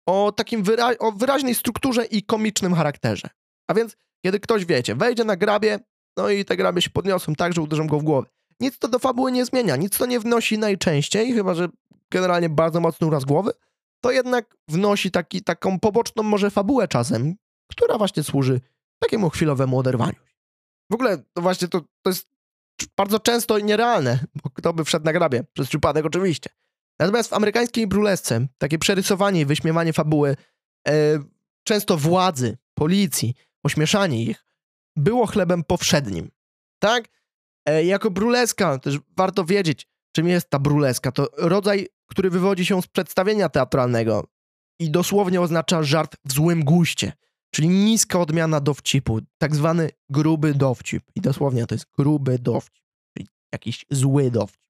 o 0.08 0.32
takim 0.32 0.64
wyra 0.64 0.90
o 1.00 1.12
wyraźnej 1.12 1.56
strukturze 1.56 2.06
i 2.06 2.24
komicznym 2.24 2.74
charakterze. 2.74 3.30
A 3.68 3.74
więc, 3.74 3.96
kiedy 4.26 4.40
ktoś, 4.40 4.66
wiecie, 4.66 4.96
wejdzie 4.96 5.24
na 5.24 5.36
grabie, 5.36 5.80
no 6.18 6.30
i 6.30 6.46
te 6.46 6.58
grabie 6.58 6.82
się 6.82 6.90
podniosą 6.90 7.36
tak, 7.36 7.54
że 7.54 7.62
uderzą 7.62 7.88
go 7.88 8.00
w 8.00 8.04
głowę. 8.04 8.28
Nic 8.60 8.80
to 8.80 8.88
do 8.88 9.00
fabuły 9.00 9.32
nie 9.32 9.46
zmienia, 9.46 9.76
nic 9.76 9.98
to 9.98 10.06
nie 10.06 10.20
wnosi 10.20 10.58
najczęściej, 10.58 11.34
chyba 11.34 11.54
że 11.54 11.70
generalnie 12.12 12.50
bardzo 12.50 12.80
mocny 12.80 13.08
uraz 13.08 13.26
głowy, 13.26 13.52
to 14.02 14.12
jednak 14.12 14.58
wnosi 14.68 15.12
taki, 15.12 15.42
taką 15.42 15.80
poboczną 15.80 16.24
może 16.24 16.52
fabułę 16.52 16.88
czasem, 16.88 17.36
która 17.72 17.98
właśnie 17.98 18.24
służy 18.24 18.62
takiemu 19.00 19.30
chwilowemu 19.30 19.80
oderwaniu. 19.80 20.20
W 20.92 20.94
ogóle 20.94 21.18
to 21.34 21.42
właśnie 21.42 21.68
to, 21.68 21.82
to 21.82 22.10
jest 22.10 22.30
bardzo 22.98 23.20
często 23.20 23.60
nierealne, 23.60 24.20
bo 24.44 24.50
kto 24.50 24.74
by 24.74 24.86
wszedł 24.86 25.06
na 25.06 25.14
grabie? 25.14 25.44
Przez 25.54 25.68
przypadek 25.68 26.06
oczywiście. 26.06 26.50
Natomiast 27.00 27.30
w 27.30 27.34
amerykańskiej 27.34 27.88
brulesce 27.88 28.48
takie 28.58 28.80
przerysowanie 28.80 29.42
i 29.42 29.46
wyśmiewanie 29.46 29.94
fabuły, 29.94 30.36
e, 30.88 30.94
często 31.64 31.98
władzy, 31.98 32.58
policji, 32.74 33.36
ośmieszanie 33.64 34.24
ich, 34.24 34.46
było 34.96 35.28
chlebem 35.28 35.64
powszednim. 35.64 36.32
Tak? 36.80 37.10
E, 37.66 37.86
jako 37.86 38.12
bruleska, 38.12 38.78
też 38.78 39.00
warto 39.18 39.46
wiedzieć, 39.46 39.88
czym 40.16 40.28
jest 40.28 40.50
ta 40.50 40.60
bruleska. 40.60 41.12
To 41.12 41.28
rodzaj, 41.38 41.88
który 42.10 42.30
wywodzi 42.30 42.66
się 42.66 42.82
z 42.82 42.88
przedstawienia 42.88 43.50
teatralnego 43.50 44.28
i 44.80 44.92
dosłownie 44.92 45.42
oznacza 45.42 45.84
żart 45.84 46.16
w 46.26 46.34
złym 46.34 46.64
guście, 46.64 47.14
czyli 47.52 47.70
niska 47.70 48.20
odmiana 48.20 48.60
dowcipu, 48.60 49.20
tak 49.38 49.56
zwany 49.56 49.90
gruby 50.10 50.54
dowcip. 50.54 51.04
I 51.16 51.22
dosłownie 51.22 51.68
to 51.68 51.76
jest 51.76 51.86
gruby 51.98 52.40
dowcip, 52.40 52.84
czyli 53.18 53.28
jakiś 53.54 53.86
zły 53.90 54.32
dowcip. 54.32 54.62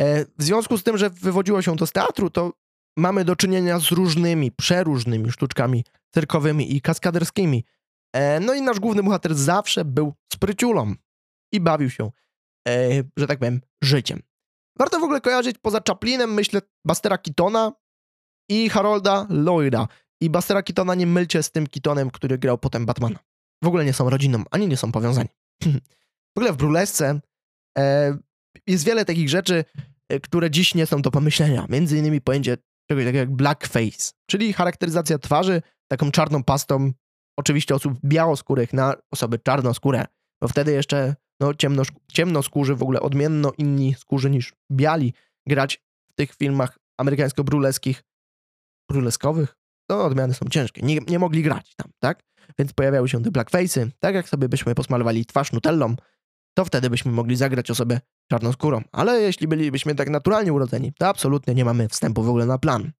E, 0.00 0.24
w 0.24 0.42
związku 0.42 0.78
z 0.78 0.82
tym, 0.82 0.98
że 0.98 1.10
wywodziło 1.10 1.62
się 1.62 1.76
to 1.76 1.86
z 1.86 1.92
teatru, 1.92 2.30
to 2.30 2.52
mamy 2.96 3.24
do 3.24 3.36
czynienia 3.36 3.78
z 3.78 3.90
różnymi, 3.90 4.52
przeróżnymi 4.52 5.32
sztuczkami 5.32 5.84
cyrkowymi 6.14 6.76
i 6.76 6.80
kaskaderskimi. 6.80 7.64
E, 8.14 8.40
no 8.40 8.54
i 8.54 8.62
nasz 8.62 8.80
główny 8.80 9.02
bohater 9.02 9.34
zawsze 9.34 9.84
był 9.84 10.14
spryciulą 10.32 10.94
i 11.52 11.60
bawił 11.60 11.90
się, 11.90 12.10
e, 12.68 13.02
że 13.16 13.26
tak 13.26 13.38
powiem, 13.38 13.60
życiem. 13.82 14.22
Warto 14.78 15.00
w 15.00 15.02
ogóle 15.02 15.20
kojarzyć 15.20 15.58
poza 15.58 15.80
Chaplinem, 15.88 16.34
myślę, 16.34 16.62
Bastera 16.84 17.18
Keatona 17.18 17.72
i 18.48 18.68
Harolda 18.68 19.26
Lloyda. 19.30 19.88
I 20.20 20.30
Bastera 20.30 20.62
Keatona 20.62 20.94
nie 20.94 21.06
mylcie 21.06 21.42
z 21.42 21.50
tym 21.50 21.66
Keatonem, 21.66 22.10
który 22.10 22.38
grał 22.38 22.58
potem 22.58 22.86
Batmana. 22.86 23.18
W 23.64 23.66
ogóle 23.66 23.84
nie 23.84 23.92
są 23.92 24.10
rodziną, 24.10 24.44
ani 24.50 24.68
nie 24.68 24.76
są 24.76 24.92
powiązani. 24.92 25.28
w 26.34 26.38
ogóle 26.38 26.52
w 26.52 26.56
Brulesce 26.56 27.20
e, 27.78 28.16
jest 28.66 28.84
wiele 28.84 29.04
takich 29.04 29.28
rzeczy, 29.28 29.64
e, 30.08 30.20
które 30.20 30.50
dziś 30.50 30.74
nie 30.74 30.86
są 30.86 31.02
do 31.02 31.10
pomyślenia. 31.10 31.66
Między 31.68 31.98
innymi 31.98 32.20
pojęcie 32.20 32.56
czegoś 32.90 33.04
takiego 33.04 33.18
jak 33.18 33.30
blackface, 33.30 34.12
czyli 34.30 34.52
charakteryzacja 34.52 35.18
twarzy 35.18 35.62
taką 35.90 36.10
czarną 36.10 36.44
pastą, 36.44 36.92
oczywiście 37.38 37.74
osób 37.74 37.98
białoskórych 38.04 38.72
na 38.72 38.94
osoby 39.10 39.38
czarnoskóre, 39.38 40.04
bo 40.42 40.48
wtedy 40.48 40.72
jeszcze 40.72 41.14
no, 41.40 41.54
ciemno, 41.54 41.82
ciemnoskórzy, 42.12 42.74
w 42.74 42.82
ogóle 42.82 43.00
odmienno 43.00 43.52
inni 43.58 43.94
skórzy 43.94 44.30
niż 44.30 44.52
biali, 44.72 45.14
grać 45.46 45.82
w 46.12 46.14
tych 46.14 46.34
filmach 46.34 46.78
amerykańsko-bruleskich, 47.00 48.02
bruleskowych, 48.90 49.56
no 49.88 50.04
odmiany 50.04 50.34
są 50.34 50.46
ciężkie, 50.50 50.82
nie, 50.82 50.98
nie 51.08 51.18
mogli 51.18 51.42
grać 51.42 51.74
tam, 51.76 51.90
tak? 51.98 52.22
Więc 52.58 52.72
pojawiały 52.72 53.08
się 53.08 53.22
te 53.22 53.30
blackface'y, 53.30 53.90
tak 53.98 54.14
jak 54.14 54.28
sobie 54.28 54.48
byśmy 54.48 54.74
posmalowali 54.74 55.26
twarz 55.26 55.52
nutellą, 55.52 55.96
to 56.54 56.64
wtedy 56.64 56.90
byśmy 56.90 57.12
mogli 57.12 57.36
zagrać 57.36 57.70
osobę 57.70 58.00
czarnoskórą. 58.30 58.82
Ale 58.92 59.20
jeśli 59.20 59.48
bylibyśmy 59.48 59.94
tak 59.94 60.10
naturalnie 60.10 60.52
urodzeni, 60.52 60.92
to 60.98 61.08
absolutnie 61.08 61.54
nie 61.54 61.64
mamy 61.64 61.88
wstępu 61.88 62.22
w 62.22 62.28
ogóle 62.28 62.46
na 62.46 62.58
plan. 62.58 62.92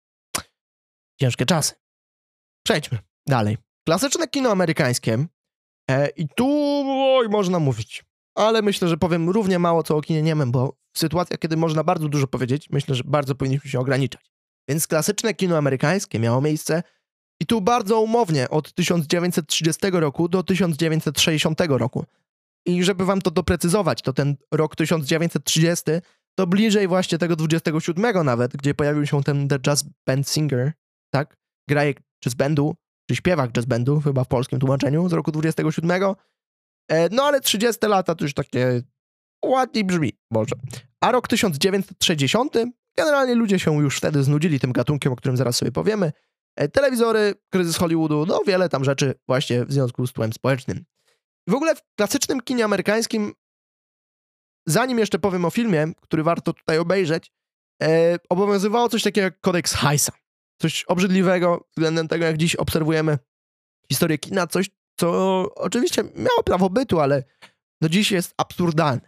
Ciężkie 1.21 1.47
czasy. 1.47 1.75
Przejdźmy 2.65 2.99
dalej. 3.29 3.57
Klasyczne 3.87 4.29
kino 4.29 4.51
amerykańskie. 4.51 5.27
E, 5.91 6.09
I 6.09 6.29
tu 6.29 6.47
oj, 6.87 7.29
można 7.29 7.59
mówić. 7.59 8.05
Ale 8.35 8.63
myślę, 8.63 8.89
że 8.89 8.97
powiem 8.97 9.31
równie 9.31 9.59
mało 9.59 9.83
co 9.83 9.97
o 9.97 10.01
kinie 10.01 10.23
niemym, 10.23 10.53
bo 10.53 10.77
w 10.93 10.99
sytuacjach, 10.99 11.41
kiedy 11.41 11.57
można 11.57 11.85
bardzo 11.85 12.09
dużo 12.09 12.27
powiedzieć, 12.27 12.71
myślę, 12.71 12.95
że 12.95 13.03
bardzo 13.07 13.35
powinniśmy 13.35 13.71
się 13.71 13.81
ograniczać. 13.81 14.36
Więc 14.69 14.87
klasyczne 14.87 15.35
kino 15.35 15.57
amerykańskie 15.57 16.19
miało 16.19 16.41
miejsce 16.41 16.83
i 17.41 17.47
tu 17.47 17.61
bardzo 17.61 18.01
umownie 18.01 18.51
od 18.51 18.73
1930 18.73 19.81
roku 19.93 20.29
do 20.29 20.43
1960 20.43 21.61
roku. 21.69 22.05
I 22.67 22.85
żeby 22.85 23.05
wam 23.05 23.21
to 23.21 23.31
doprecyzować, 23.31 24.03
to 24.03 24.13
ten 24.13 24.37
rok 24.53 24.77
1930 24.77 25.85
to 26.39 26.47
bliżej 26.47 26.89
właśnie 26.89 27.19
tego 27.19 27.37
27 27.37 28.25
nawet, 28.25 28.57
gdzie 28.57 28.75
pojawił 28.75 29.07
się 29.07 29.23
ten 29.23 29.49
The 29.49 29.59
Jazz 29.59 29.85
Band 30.07 30.29
Singer, 30.29 30.73
tak? 31.11 31.37
Grajek 31.69 32.01
jazz 32.25 32.35
bandu, 32.35 32.75
czy 33.11 33.17
śpiewak 33.17 33.53
jazz 33.53 33.65
bandu, 33.65 34.01
chyba 34.01 34.25
w 34.25 34.29
polskim 34.29 34.59
tłumaczeniu, 34.59 35.09
z 35.09 35.13
roku 35.13 35.33
27. 35.33 36.15
E, 36.91 37.09
no 37.09 37.23
ale 37.23 37.41
30 37.41 37.87
lata 37.87 38.15
to 38.15 38.25
już 38.25 38.35
takie 38.35 38.83
ładniej 39.45 39.85
brzmi, 39.85 40.13
może. 40.31 40.55
A 41.01 41.13
rok 41.13 41.29
1960, 41.29 42.55
generalnie 42.99 43.35
ludzie 43.35 43.59
się 43.59 43.83
już 43.83 43.97
wtedy 43.97 44.23
znudzili 44.23 44.61
tym 44.61 44.73
gatunkiem, 44.73 45.13
o 45.13 45.17
którym 45.17 45.37
zaraz 45.37 45.57
sobie 45.57 45.73
powiemy. 45.73 46.13
E, 46.57 46.69
telewizory, 46.69 47.35
kryzys 47.51 47.77
Hollywoodu, 47.77 48.27
no 48.27 48.43
wiele 48.47 48.69
tam 48.69 48.85
rzeczy 48.85 49.15
właśnie 49.29 49.65
w 49.65 49.73
związku 49.73 50.07
z 50.07 50.13
tłem 50.13 50.33
społecznym. 50.33 50.85
W 51.49 51.55
ogóle 51.55 51.75
w 51.75 51.83
klasycznym 51.97 52.41
kinie 52.41 52.65
amerykańskim, 52.65 53.33
zanim 54.67 54.99
jeszcze 54.99 55.19
powiem 55.19 55.45
o 55.45 55.51
filmie, 55.51 55.93
który 56.01 56.23
warto 56.23 56.53
tutaj 56.53 56.79
obejrzeć, 56.79 57.33
e, 57.83 58.19
obowiązywało 58.29 58.89
coś 58.89 59.03
takiego 59.03 59.25
jak 59.25 59.41
kodeks 59.41 59.75
Heisa. 59.75 60.13
Coś 60.63 60.85
obrzydliwego 60.85 61.69
względem 61.71 62.09
tego, 62.09 62.25
jak 62.25 62.37
dziś 62.37 62.57
obserwujemy 62.57 63.19
historię 63.89 64.19
kina, 64.19 64.47
coś, 64.47 64.71
co 65.01 65.09
oczywiście 65.55 66.05
miało 66.05 66.43
prawo 66.45 66.71
bytu, 66.71 67.01
ale 67.01 67.25
do 67.81 67.89
dziś 67.89 68.13
jest 68.13 68.35
absurdalne. 68.37 69.01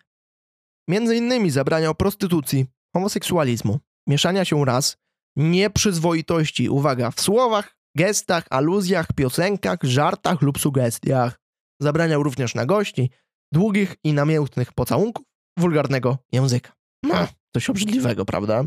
Między 0.88 1.16
innymi 1.16 1.50
zabraniał 1.50 1.95
prostytucji, 1.95 2.66
homoseksualizmu, 2.92 3.78
mieszania 4.07 4.45
się 4.45 4.64
raz, 4.64 4.97
nieprzyzwoitości, 5.37 6.68
uwaga, 6.68 7.11
w 7.11 7.21
słowach, 7.21 7.76
gestach, 7.97 8.47
aluzjach, 8.50 9.07
piosenkach, 9.12 9.78
żartach 9.83 10.42
lub 10.42 10.59
sugestiach. 10.59 11.40
Zabraniał 11.83 12.23
również 12.23 12.54
na 12.54 12.66
gości, 12.66 13.11
długich 13.52 13.97
i 14.04 14.12
namiętnych 14.12 14.73
pocałunków, 14.73 15.25
wulgarnego 15.59 16.18
języka. 16.33 16.73
No, 17.02 17.28
coś 17.54 17.71
obrzydliwego, 17.71 18.25
prawda? 18.25 18.64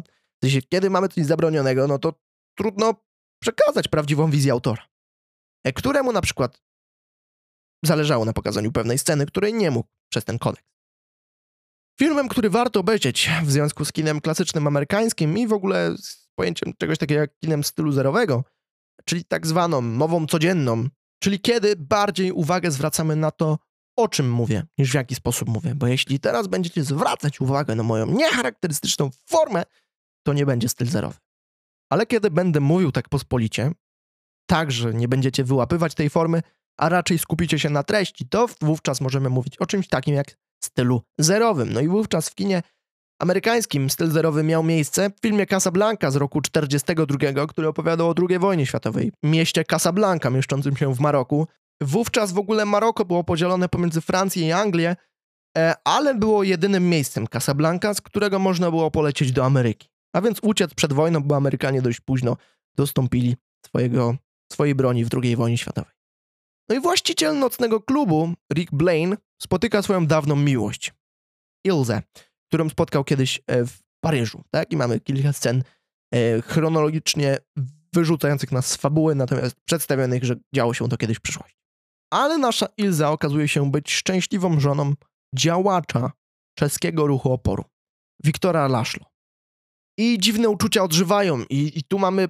Kiedy 0.70 0.90
mamy 0.90 1.10
coś 1.10 1.26
zabronionego, 1.26 1.88
no 1.88 2.00
to 2.00 2.14
trudno 2.58 2.94
przekazać 3.42 3.88
prawdziwą 3.88 4.32
wizję 4.32 4.52
autora, 4.52 4.88
e, 5.64 5.74
któremu 5.74 6.12
na 6.12 6.22
przykład 6.22 6.62
zależało 7.86 8.26
na 8.26 8.34
pokazaniu 8.34 8.72
pewnej 8.72 8.98
sceny, 8.98 9.26
której 9.26 9.54
nie 9.54 9.72
mógł 9.72 9.90
przez 10.12 10.26
ten 10.26 10.40
kodeks. 10.40 10.72
Filmem, 12.00 12.28
który 12.28 12.50
warto 12.50 12.80
obejrzeć 12.80 13.30
w 13.44 13.52
związku 13.52 13.86
z 13.86 13.92
kinem 13.92 14.22
klasycznym 14.22 14.68
amerykańskim 14.68 15.38
i 15.38 15.48
w 15.48 15.54
ogóle 15.54 15.98
z 15.98 16.30
pojęciem 16.36 16.74
czegoś 16.78 16.98
takiego 16.98 17.22
jak 17.22 17.38
kinem 17.40 17.64
stylu 17.64 17.92
zerowego, 17.92 18.44
czyli 19.06 19.26
tak 19.26 19.48
zwaną 19.48 19.82
mową 19.82 20.28
codzienną, 20.28 20.88
czyli 21.24 21.40
kiedy 21.40 21.76
bardziej 21.76 22.32
uwagę 22.32 22.72
zwracamy 22.72 23.16
na 23.16 23.32
to, 23.32 23.58
o 23.98 24.08
czym 24.08 24.32
mówię, 24.32 24.64
niż 24.78 24.92
w 24.92 24.94
jaki 24.94 25.16
sposób 25.16 25.50
mówię, 25.50 25.76
bo 25.76 25.88
jeśli 25.88 26.20
teraz 26.20 26.48
będziecie 26.48 26.84
zwracać 26.84 27.42
uwagę 27.42 27.76
na 27.76 27.84
moją 27.84 28.06
niecharakterystyczną 28.06 29.10
formę, 29.30 29.64
to 30.24 30.34
nie 30.34 30.46
będzie 30.46 30.70
styl 30.70 30.88
zerowy. 30.88 31.18
Ale 31.90 32.06
kiedy 32.06 32.32
będę 32.32 32.60
mówił 32.60 32.92
tak 32.92 33.10
pospolicie, 33.10 33.72
tak, 34.50 34.72
że 34.72 34.94
nie 34.94 35.08
będziecie 35.08 35.44
wyłapywać 35.44 35.96
tej 35.96 36.10
formy, 36.10 36.42
a 36.78 36.90
raczej 36.90 37.20
skupicie 37.20 37.60
się 37.60 37.70
na 37.70 37.84
treści, 37.84 38.28
to 38.28 38.48
wówczas 38.62 39.02
możemy 39.02 39.30
mówić 39.30 39.58
o 39.58 39.66
czymś 39.66 39.88
takim 39.88 40.16
jak 40.16 40.38
stylu 40.66 41.02
zerowym. 41.18 41.74
No 41.74 41.82
i 41.82 41.88
wówczas 41.88 42.30
w 42.30 42.36
kinie 42.36 42.62
amerykańskim 43.22 43.90
styl 43.90 44.12
zerowy 44.12 44.44
miał 44.44 44.64
miejsce 44.64 45.10
w 45.10 45.22
filmie 45.22 45.46
Casablanca 45.46 46.12
z 46.12 46.16
roku 46.16 46.42
1942, 46.42 47.48
który 47.48 47.68
opowiadał 47.68 48.10
o 48.10 48.16
II 48.30 48.40
wojnie 48.40 48.66
światowej, 48.66 49.12
mieście 49.24 49.66
Casablanca 49.66 50.30
mieszczącym 50.30 50.78
się 50.78 50.96
w 50.96 51.00
Maroku. 51.00 51.48
Wówczas 51.82 52.32
w 52.32 52.38
ogóle 52.38 52.66
Maroko 52.66 53.06
było 53.06 53.24
podzielone 53.24 53.70
pomiędzy 53.70 54.02
Francję 54.02 54.48
i 54.48 54.52
Anglię, 54.52 54.96
e, 55.58 55.74
ale 55.84 56.16
było 56.16 56.44
jedynym 56.44 56.90
miejscem 56.90 57.28
Casablanca, 57.28 57.94
z 57.94 58.02
którego 58.02 58.40
można 58.40 58.72
było 58.72 58.92
polecieć 58.92 59.32
do 59.32 59.46
Ameryki. 59.46 59.90
A 60.16 60.22
więc 60.22 60.40
uciec 60.42 60.74
przed 60.74 60.94
wojną, 60.94 61.24
bo 61.24 61.36
Amerykanie 61.36 61.82
dość 61.82 62.00
późno 62.00 62.38
dostąpili 62.76 63.36
swojego, 63.66 64.16
swojej 64.52 64.76
broni 64.76 65.06
w 65.06 65.10
II 65.24 65.36
wojnie 65.36 65.58
światowej. 65.58 65.92
No 66.70 66.76
i 66.76 66.80
właściciel 66.80 67.40
nocnego 67.40 67.82
klubu, 67.82 68.34
Rick 68.54 68.72
Blaine, 68.72 69.18
spotyka 69.42 69.82
swoją 69.82 70.08
dawną 70.08 70.36
miłość, 70.36 70.94
Ilze, 71.66 72.02
którą 72.48 72.70
spotkał 72.70 73.04
kiedyś 73.04 73.42
e, 73.48 73.66
w 73.66 73.80
Paryżu. 74.04 74.44
Tak? 74.52 74.72
I 74.72 74.78
mamy 74.78 75.00
kilka 75.00 75.34
scen 75.34 75.64
e, 76.14 76.42
chronologicznie 76.42 77.38
wyrzucających 77.94 78.52
nas 78.52 78.68
z 78.68 78.76
fabuły, 78.76 79.16
natomiast 79.16 79.56
przedstawionych, 79.66 80.24
że 80.24 80.36
działo 80.56 80.74
się 80.74 80.90
to 80.90 80.98
kiedyś 80.98 81.18
w 81.18 81.22
przyszłości. 81.22 81.58
Ale 82.14 82.38
nasza 82.38 82.68
Ilza 82.78 83.12
okazuje 83.12 83.48
się 83.48 83.72
być 83.72 83.94
szczęśliwą 83.94 84.60
żoną 84.60 84.94
działacza 85.36 86.12
czeskiego 86.58 87.08
ruchu 87.08 87.34
oporu, 87.34 87.64
Wiktora 88.24 88.68
Laszlo. 88.68 89.06
I 89.98 90.18
dziwne 90.20 90.50
uczucia 90.50 90.84
odżywają, 90.84 91.44
i, 91.50 91.80
i 91.80 91.84
tu 91.84 92.00
mamy 92.00 92.30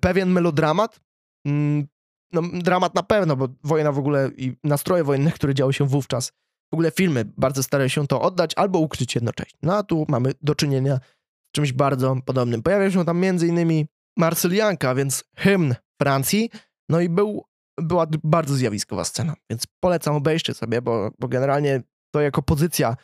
pewien 0.00 0.30
melodramat. 0.30 1.00
Mm, 1.46 1.86
no, 2.32 2.42
dramat 2.52 2.94
na 2.94 3.02
pewno, 3.02 3.36
bo 3.36 3.48
wojna 3.64 3.92
w 3.92 3.98
ogóle 3.98 4.30
i 4.36 4.56
nastroje 4.64 5.04
wojenne, 5.04 5.32
które 5.32 5.54
działy 5.54 5.72
się 5.72 5.86
wówczas, 5.86 6.32
w 6.72 6.74
ogóle 6.74 6.90
filmy 6.90 7.24
bardzo 7.36 7.62
starają 7.62 7.88
się 7.88 8.06
to 8.06 8.20
oddać 8.20 8.52
albo 8.56 8.78
ukryć 8.78 9.14
jednocześnie. 9.14 9.58
No 9.62 9.76
a 9.76 9.82
tu 9.82 10.06
mamy 10.08 10.32
do 10.42 10.54
czynienia 10.54 10.96
z 11.48 11.52
czymś 11.54 11.72
bardzo 11.72 12.16
podobnym. 12.24 12.62
Pojawia 12.62 12.90
się 12.90 13.04
tam 13.04 13.24
innymi 13.24 13.86
Marsylianka, 14.16 14.94
więc 14.94 15.24
hymn 15.36 15.74
Francji, 16.02 16.50
no 16.88 17.00
i 17.00 17.08
był, 17.08 17.44
była 17.80 18.06
bardzo 18.24 18.54
zjawiskowa 18.54 19.04
scena, 19.04 19.34
więc 19.50 19.66
polecam 19.80 20.14
obejrzcie 20.16 20.54
sobie, 20.54 20.82
bo, 20.82 21.10
bo 21.18 21.28
generalnie 21.28 21.82
to 22.14 22.20
jako 22.20 22.42
pozycja 22.42 22.96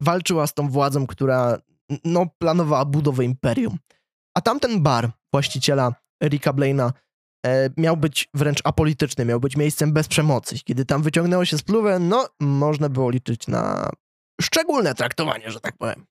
walczyła 0.00 0.46
z 0.46 0.54
tą 0.54 0.68
władzą, 0.68 1.06
która 1.06 1.58
no, 2.04 2.26
planowała 2.38 2.84
budowę 2.84 3.24
imperium. 3.24 3.78
A 4.36 4.40
tamten 4.40 4.82
bar 4.82 5.10
właściciela 5.32 5.94
Ricka 6.22 6.52
Blaina 6.52 6.92
miał 7.76 7.96
być 7.96 8.28
wręcz 8.34 8.60
apolityczny, 8.64 9.24
miał 9.24 9.40
być 9.40 9.56
miejscem 9.56 9.92
bez 9.92 10.08
przemocy. 10.08 10.58
Kiedy 10.64 10.84
tam 10.84 11.02
wyciągnęło 11.02 11.44
się 11.44 11.58
spluwę, 11.58 11.98
no, 11.98 12.28
można 12.40 12.88
było 12.88 13.10
liczyć 13.10 13.48
na 13.48 13.90
szczególne 14.40 14.94
traktowanie, 14.94 15.50
że 15.50 15.60
tak 15.60 15.76
powiem. 15.76 16.06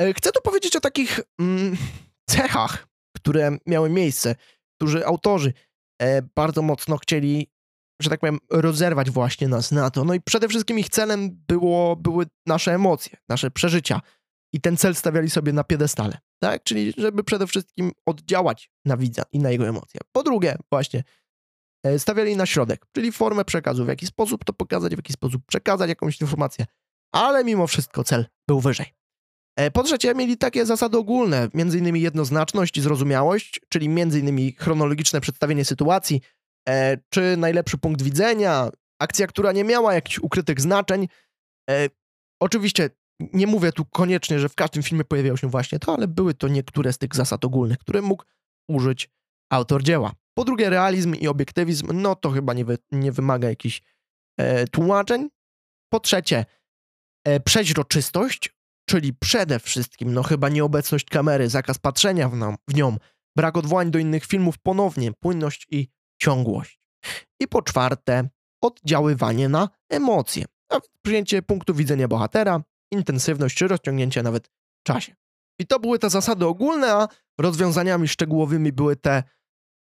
E, 0.00 0.14
chcę 0.14 0.32
tu 0.32 0.42
powiedzieć 0.42 0.76
o 0.76 0.80
takich 0.80 1.20
mm, 1.40 1.76
cechach, 2.30 2.88
które 3.16 3.58
miały 3.66 3.90
miejsce, 3.90 4.34
którzy 4.78 5.06
autorzy 5.06 5.52
e, 6.02 6.22
bardzo 6.22 6.62
mocno 6.62 6.96
chcieli, 6.96 7.50
że 8.02 8.10
tak 8.10 8.20
powiem, 8.20 8.38
rozerwać 8.50 9.10
właśnie 9.10 9.48
nas 9.48 9.72
na 9.72 9.90
to. 9.90 10.04
No 10.04 10.14
i 10.14 10.20
przede 10.20 10.48
wszystkim 10.48 10.78
ich 10.78 10.88
celem 10.88 11.30
było, 11.48 11.96
były 11.96 12.26
nasze 12.46 12.74
emocje, 12.74 13.18
nasze 13.28 13.50
przeżycia, 13.50 14.00
i 14.56 14.60
ten 14.60 14.76
cel 14.76 14.94
stawiali 14.94 15.30
sobie 15.30 15.52
na 15.52 15.64
piedestale, 15.64 16.18
tak? 16.38 16.62
Czyli 16.62 16.92
żeby 16.96 17.24
przede 17.24 17.46
wszystkim 17.46 17.92
oddziałać 18.06 18.70
na 18.84 18.96
widza 18.96 19.22
i 19.32 19.38
na 19.38 19.50
jego 19.50 19.68
emocje. 19.68 20.00
Po 20.12 20.22
drugie, 20.22 20.56
właśnie 20.72 21.04
e, 21.84 21.98
stawiali 21.98 22.36
na 22.36 22.46
środek, 22.46 22.86
czyli 22.92 23.12
formę 23.12 23.44
przekazu, 23.44 23.84
w 23.84 23.88
jaki 23.88 24.06
sposób 24.06 24.44
to 24.44 24.52
pokazać, 24.52 24.94
w 24.94 24.98
jaki 24.98 25.12
sposób 25.12 25.42
przekazać 25.46 25.88
jakąś 25.88 26.20
informację, 26.20 26.66
ale 27.14 27.44
mimo 27.44 27.66
wszystko 27.66 28.04
cel 28.04 28.26
był 28.48 28.60
wyżej. 28.60 28.86
E, 29.56 29.70
po 29.70 29.82
trzecie, 29.82 30.14
mieli 30.14 30.36
takie 30.36 30.66
zasady 30.66 30.98
ogólne, 30.98 31.48
innymi 31.54 32.00
jednoznaczność 32.00 32.76
i 32.76 32.80
zrozumiałość, 32.80 33.60
czyli 33.68 33.86
innymi 33.86 34.52
chronologiczne 34.52 35.20
przedstawienie 35.20 35.64
sytuacji, 35.64 36.20
e, 36.68 36.98
czy 37.08 37.36
najlepszy 37.36 37.78
punkt 37.78 38.02
widzenia, 38.02 38.70
akcja, 39.00 39.26
która 39.26 39.52
nie 39.52 39.64
miała 39.64 39.94
jakichś 39.94 40.18
ukrytych 40.18 40.60
znaczeń. 40.60 41.08
Oczywiście 42.40 42.90
nie 43.20 43.46
mówię 43.46 43.72
tu 43.72 43.84
koniecznie, 43.84 44.38
że 44.38 44.48
w 44.48 44.54
każdym 44.54 44.82
filmie 44.82 45.04
pojawiało 45.04 45.36
się 45.36 45.50
właśnie 45.50 45.78
to, 45.78 45.94
ale 45.94 46.08
były 46.08 46.34
to 46.34 46.48
niektóre 46.48 46.92
z 46.92 46.98
tych 46.98 47.14
zasad 47.14 47.44
ogólnych, 47.44 47.78
które 47.78 48.02
mógł 48.02 48.24
użyć 48.68 49.10
autor 49.52 49.82
dzieła. 49.82 50.12
Po 50.34 50.44
drugie, 50.44 50.70
realizm 50.70 51.14
i 51.14 51.28
obiektywizm, 51.28 51.88
no 51.92 52.14
to 52.14 52.30
chyba 52.30 52.54
nie, 52.54 52.64
wy, 52.64 52.78
nie 52.92 53.12
wymaga 53.12 53.48
jakichś 53.48 53.82
e, 54.38 54.66
tłumaczeń. 54.66 55.28
Po 55.92 56.00
trzecie, 56.00 56.44
e, 57.24 57.40
przeźroczystość, 57.40 58.56
czyli 58.88 59.14
przede 59.14 59.58
wszystkim, 59.58 60.14
no 60.14 60.22
chyba 60.22 60.48
nieobecność 60.48 61.04
kamery, 61.04 61.48
zakaz 61.48 61.78
patrzenia 61.78 62.28
w, 62.28 62.36
nam, 62.36 62.56
w 62.68 62.74
nią, 62.74 62.96
brak 63.36 63.56
odwołań 63.56 63.90
do 63.90 63.98
innych 63.98 64.24
filmów 64.24 64.58
ponownie, 64.58 65.12
płynność 65.12 65.66
i 65.70 65.88
ciągłość. 66.22 66.80
I 67.40 67.48
po 67.48 67.62
czwarte, 67.62 68.28
oddziaływanie 68.62 69.48
na 69.48 69.68
emocje, 69.90 70.44
a 70.72 70.78
przyjęcie 71.02 71.42
punktu 71.42 71.74
widzenia 71.74 72.08
bohatera, 72.08 72.62
intensywność 72.92 73.56
czy 73.56 73.68
rozciągnięcie 73.68 74.22
nawet 74.22 74.50
czasie. 74.86 75.14
I 75.60 75.66
to 75.66 75.80
były 75.80 75.98
te 75.98 76.10
zasady 76.10 76.46
ogólne, 76.46 76.92
a 76.92 77.08
rozwiązaniami 77.40 78.08
szczegółowymi 78.08 78.72
były 78.72 78.96
te 78.96 79.22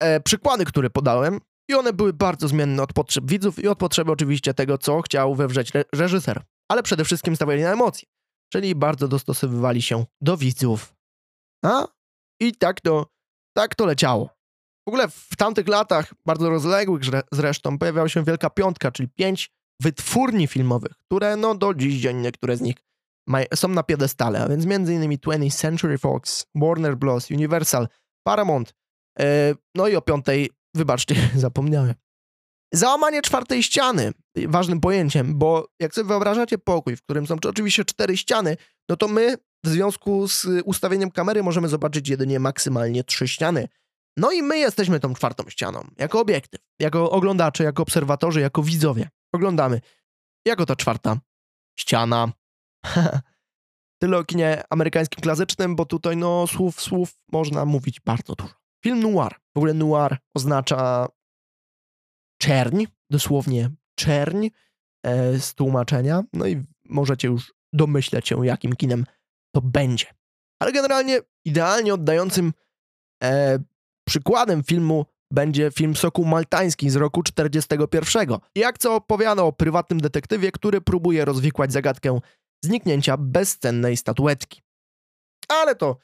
e, 0.00 0.20
przykłady, 0.20 0.64
które 0.64 0.90
podałem. 0.90 1.40
I 1.70 1.74
one 1.74 1.92
były 1.92 2.12
bardzo 2.12 2.48
zmienne 2.48 2.82
od 2.82 2.92
potrzeb 2.92 3.24
widzów 3.30 3.58
i 3.58 3.68
od 3.68 3.78
potrzeby 3.78 4.12
oczywiście 4.12 4.54
tego, 4.54 4.78
co 4.78 5.02
chciał 5.02 5.34
wewrzeć 5.34 5.76
re 5.76 5.84
reżyser. 5.94 6.42
Ale 6.68 6.82
przede 6.82 7.04
wszystkim 7.04 7.36
stawiali 7.36 7.62
na 7.62 7.72
emocje, 7.72 8.08
czyli 8.52 8.74
bardzo 8.74 9.08
dostosowywali 9.08 9.82
się 9.82 10.04
do 10.20 10.36
widzów. 10.36 10.94
A? 11.64 11.86
I 12.40 12.52
tak 12.52 12.80
to, 12.80 13.06
tak 13.56 13.74
to 13.74 13.86
leciało. 13.86 14.30
W 14.86 14.88
ogóle 14.88 15.08
w 15.08 15.36
tamtych 15.36 15.68
latach, 15.68 16.14
bardzo 16.26 16.50
rozległych 16.50 17.02
zresztą, 17.32 17.78
pojawiała 17.78 18.08
się 18.08 18.24
Wielka 18.24 18.50
Piątka, 18.50 18.92
czyli 18.92 19.08
pięć 19.08 19.50
wytwórni 19.82 20.46
filmowych, 20.46 20.92
które 20.98 21.36
no 21.36 21.54
do 21.54 21.74
dziś 21.74 22.00
dzień 22.00 22.16
niektóre 22.16 22.56
z 22.56 22.60
nich 22.60 22.76
są 23.54 23.68
na 23.68 23.82
piedestale, 23.82 24.40
a 24.42 24.48
więc 24.48 24.64
m.in. 24.64 25.18
20th 25.18 25.56
Century 25.60 25.98
Fox, 25.98 26.46
Warner 26.54 26.96
Bros., 26.96 27.30
Universal, 27.30 27.88
Paramount, 28.26 28.74
e, 29.20 29.54
no 29.74 29.88
i 29.88 29.96
o 29.96 30.02
piątej, 30.02 30.50
wybaczcie, 30.74 31.14
zapomniałem. 31.36 31.94
Załamanie 32.74 33.22
czwartej 33.22 33.62
ściany, 33.62 34.12
ważnym 34.48 34.80
pojęciem, 34.80 35.38
bo 35.38 35.68
jak 35.80 35.94
sobie 35.94 36.08
wyobrażacie 36.08 36.58
pokój, 36.58 36.96
w 36.96 37.02
którym 37.02 37.26
są 37.26 37.36
oczywiście 37.48 37.84
cztery 37.84 38.16
ściany, 38.16 38.56
no 38.88 38.96
to 38.96 39.08
my 39.08 39.36
w 39.64 39.68
związku 39.68 40.28
z 40.28 40.46
ustawieniem 40.64 41.10
kamery 41.10 41.42
możemy 41.42 41.68
zobaczyć 41.68 42.08
jedynie 42.08 42.40
maksymalnie 42.40 43.04
trzy 43.04 43.28
ściany. 43.28 43.68
No 44.16 44.32
i 44.32 44.42
my 44.42 44.58
jesteśmy 44.58 45.00
tą 45.00 45.14
czwartą 45.14 45.44
ścianą, 45.48 45.88
jako 45.98 46.20
obiektyw, 46.20 46.60
jako 46.80 47.10
oglądacze, 47.10 47.64
jako 47.64 47.82
obserwatorzy, 47.82 48.40
jako 48.40 48.62
widzowie. 48.62 49.08
Oglądamy 49.32 49.80
jako 50.46 50.66
ta 50.66 50.76
czwarta 50.76 51.16
ściana 51.78 52.32
Tyle 54.02 54.18
o 54.18 54.24
kinie 54.24 54.62
amerykańskim 54.70 55.20
klasycznym, 55.20 55.76
bo 55.76 55.86
tutaj 55.86 56.16
no 56.16 56.46
słów, 56.46 56.80
słów 56.80 57.16
można 57.32 57.64
mówić 57.64 58.00
bardzo 58.00 58.34
dużo. 58.34 58.54
Film 58.84 59.00
noir. 59.00 59.34
W 59.54 59.58
ogóle 59.58 59.74
noir 59.74 60.16
oznacza 60.34 61.08
czerń, 62.40 62.84
dosłownie 63.10 63.70
czerń 63.98 64.48
e, 65.06 65.38
z 65.38 65.54
tłumaczenia. 65.54 66.22
No 66.32 66.46
i 66.46 66.62
możecie 66.84 67.28
już 67.28 67.54
domyśleć 67.72 68.28
się, 68.28 68.46
jakim 68.46 68.72
kinem 68.76 69.06
to 69.54 69.60
będzie. 69.60 70.06
Ale 70.62 70.72
generalnie 70.72 71.20
idealnie 71.44 71.94
oddającym 71.94 72.52
e, 73.24 73.58
przykładem 74.08 74.64
filmu 74.64 75.06
będzie 75.30 75.70
film 75.70 75.96
Sokół 75.96 76.24
Maltański 76.24 76.90
z 76.90 76.96
roku 76.96 77.22
41. 77.22 78.28
Jak 78.54 78.78
co 78.78 78.94
opowiada 78.94 79.42
o 79.42 79.52
prywatnym 79.52 80.00
detektywie, 80.00 80.52
który 80.52 80.80
próbuje 80.80 81.24
rozwikłać 81.24 81.72
zagadkę 81.72 82.20
zniknięcia 82.64 83.16
bezcennej 83.16 83.96
statuetki. 83.96 84.62
Ale 85.48 85.74
to, 85.74 85.96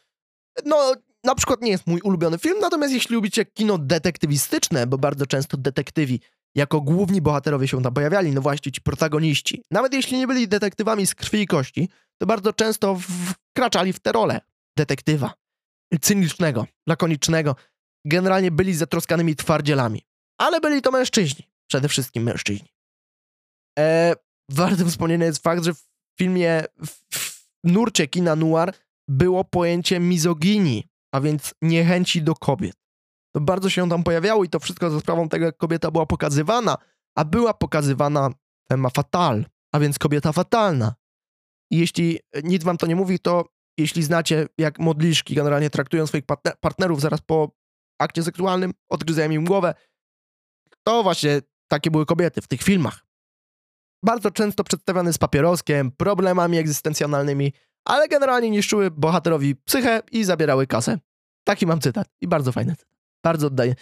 no, 0.65 0.95
na 1.25 1.35
przykład 1.35 1.63
nie 1.63 1.71
jest 1.71 1.87
mój 1.87 2.01
ulubiony 2.01 2.39
film, 2.39 2.61
natomiast 2.61 2.95
jeśli 2.95 3.15
lubicie 3.15 3.45
kino 3.45 3.79
detektywistyczne, 3.79 4.87
bo 4.87 4.99
bardzo 4.99 5.27
często 5.27 5.57
detektywi 5.57 6.21
jako 6.55 6.81
główni 6.81 7.21
bohaterowie 7.21 7.69
się 7.69 7.83
tam 7.83 7.95
pojawiali, 7.95 8.33
no 8.33 8.41
właśnie 8.41 8.73
ci 8.73 8.81
protagoniści, 8.81 9.63
nawet 9.71 9.95
jeśli 9.95 10.19
nie 10.19 10.27
byli 10.27 10.49
detektywami 10.49 11.07
z 11.07 11.15
krwi 11.15 11.41
i 11.41 11.47
kości, 11.47 11.89
to 12.19 12.27
bardzo 12.27 12.53
często 12.53 12.99
wkraczali 13.01 13.93
w 13.93 14.01
tę 14.01 14.13
rolę 14.13 14.41
detektywa. 14.77 15.35
Cynicznego, 16.01 16.67
lakonicznego. 16.87 17.57
Generalnie 18.05 18.51
byli 18.51 18.75
zatroskanymi 18.75 19.37
twardzielami. 19.37 20.03
Ale 20.39 20.61
byli 20.61 20.83
to 20.83 20.91
mężczyźni. 20.91 21.49
Przede 21.67 21.89
wszystkim 21.89 22.23
mężczyźni. 22.23 22.69
E, 23.79 24.15
warty 24.49 24.85
wspomnienia 24.85 25.27
jest 25.27 25.43
fakt, 25.43 25.65
że 25.65 25.73
filmie, 26.21 26.65
w 27.13 27.47
nurcie 27.65 28.09
kina 28.09 28.37
noir 28.37 28.73
było 29.09 29.45
pojęcie 29.45 30.01
mizoginii, 30.01 30.87
a 31.15 31.21
więc 31.21 31.55
niechęci 31.63 32.23
do 32.23 32.35
kobiet. 32.35 32.77
To 33.35 33.41
bardzo 33.41 33.71
się 33.71 33.89
tam 33.89 34.03
pojawiało 34.05 34.45
i 34.45 34.49
to 34.49 34.61
wszystko 34.61 34.91
za 34.91 35.01
sprawą 35.01 35.29
tego, 35.29 35.45
jak 35.47 35.57
kobieta 35.57 35.91
była 35.91 36.07
pokazywana, 36.07 36.77
a 37.19 37.25
była 37.25 37.55
pokazywana 37.55 38.31
femme 38.73 38.91
fatale, 38.91 39.45
a 39.75 39.81
więc 39.81 39.99
kobieta 39.99 40.33
fatalna. 40.33 40.95
I 41.73 41.79
jeśli 41.79 42.19
nic 42.45 42.65
wam 42.65 42.77
to 42.77 42.87
nie 42.87 42.97
mówi, 42.97 43.19
to 43.19 43.45
jeśli 43.79 44.03
znacie, 44.03 44.47
jak 44.59 44.79
modliszki 44.79 45.35
generalnie 45.35 45.71
traktują 45.71 46.07
swoich 46.07 46.25
partnerów 46.61 47.01
zaraz 47.01 47.21
po 47.21 47.51
akcie 48.01 48.23
seksualnym, 48.23 48.73
odgryzają 48.89 49.31
im 49.31 49.45
głowę, 49.45 49.75
to 50.83 51.03
właśnie 51.03 51.41
takie 51.69 51.91
były 51.91 52.07
kobiety 52.07 52.41
w 52.43 52.49
tych 52.49 52.63
filmach. 52.63 53.10
Bardzo 54.05 54.31
często 54.31 54.65
przedstawiane 54.65 55.13
z 55.13 55.19
papieroskiem, 55.19 55.91
problemami 55.91 56.59
egzystencjonalnymi, 56.59 57.53
ale 57.85 58.09
generalnie 58.09 58.51
niszczyły 58.51 58.91
bohaterowi 58.91 59.57
psychę 59.57 60.03
i 60.13 60.25
zabierały 60.25 60.67
kasę. 60.67 60.99
Taki 61.45 61.67
mam 61.67 61.81
cytat 61.81 62.09
i 62.21 62.29
bardzo 62.29 62.53
fajny 62.53 62.77
cytat. 62.77 62.97
Bardzo 63.25 63.47
oddaje 63.47 63.75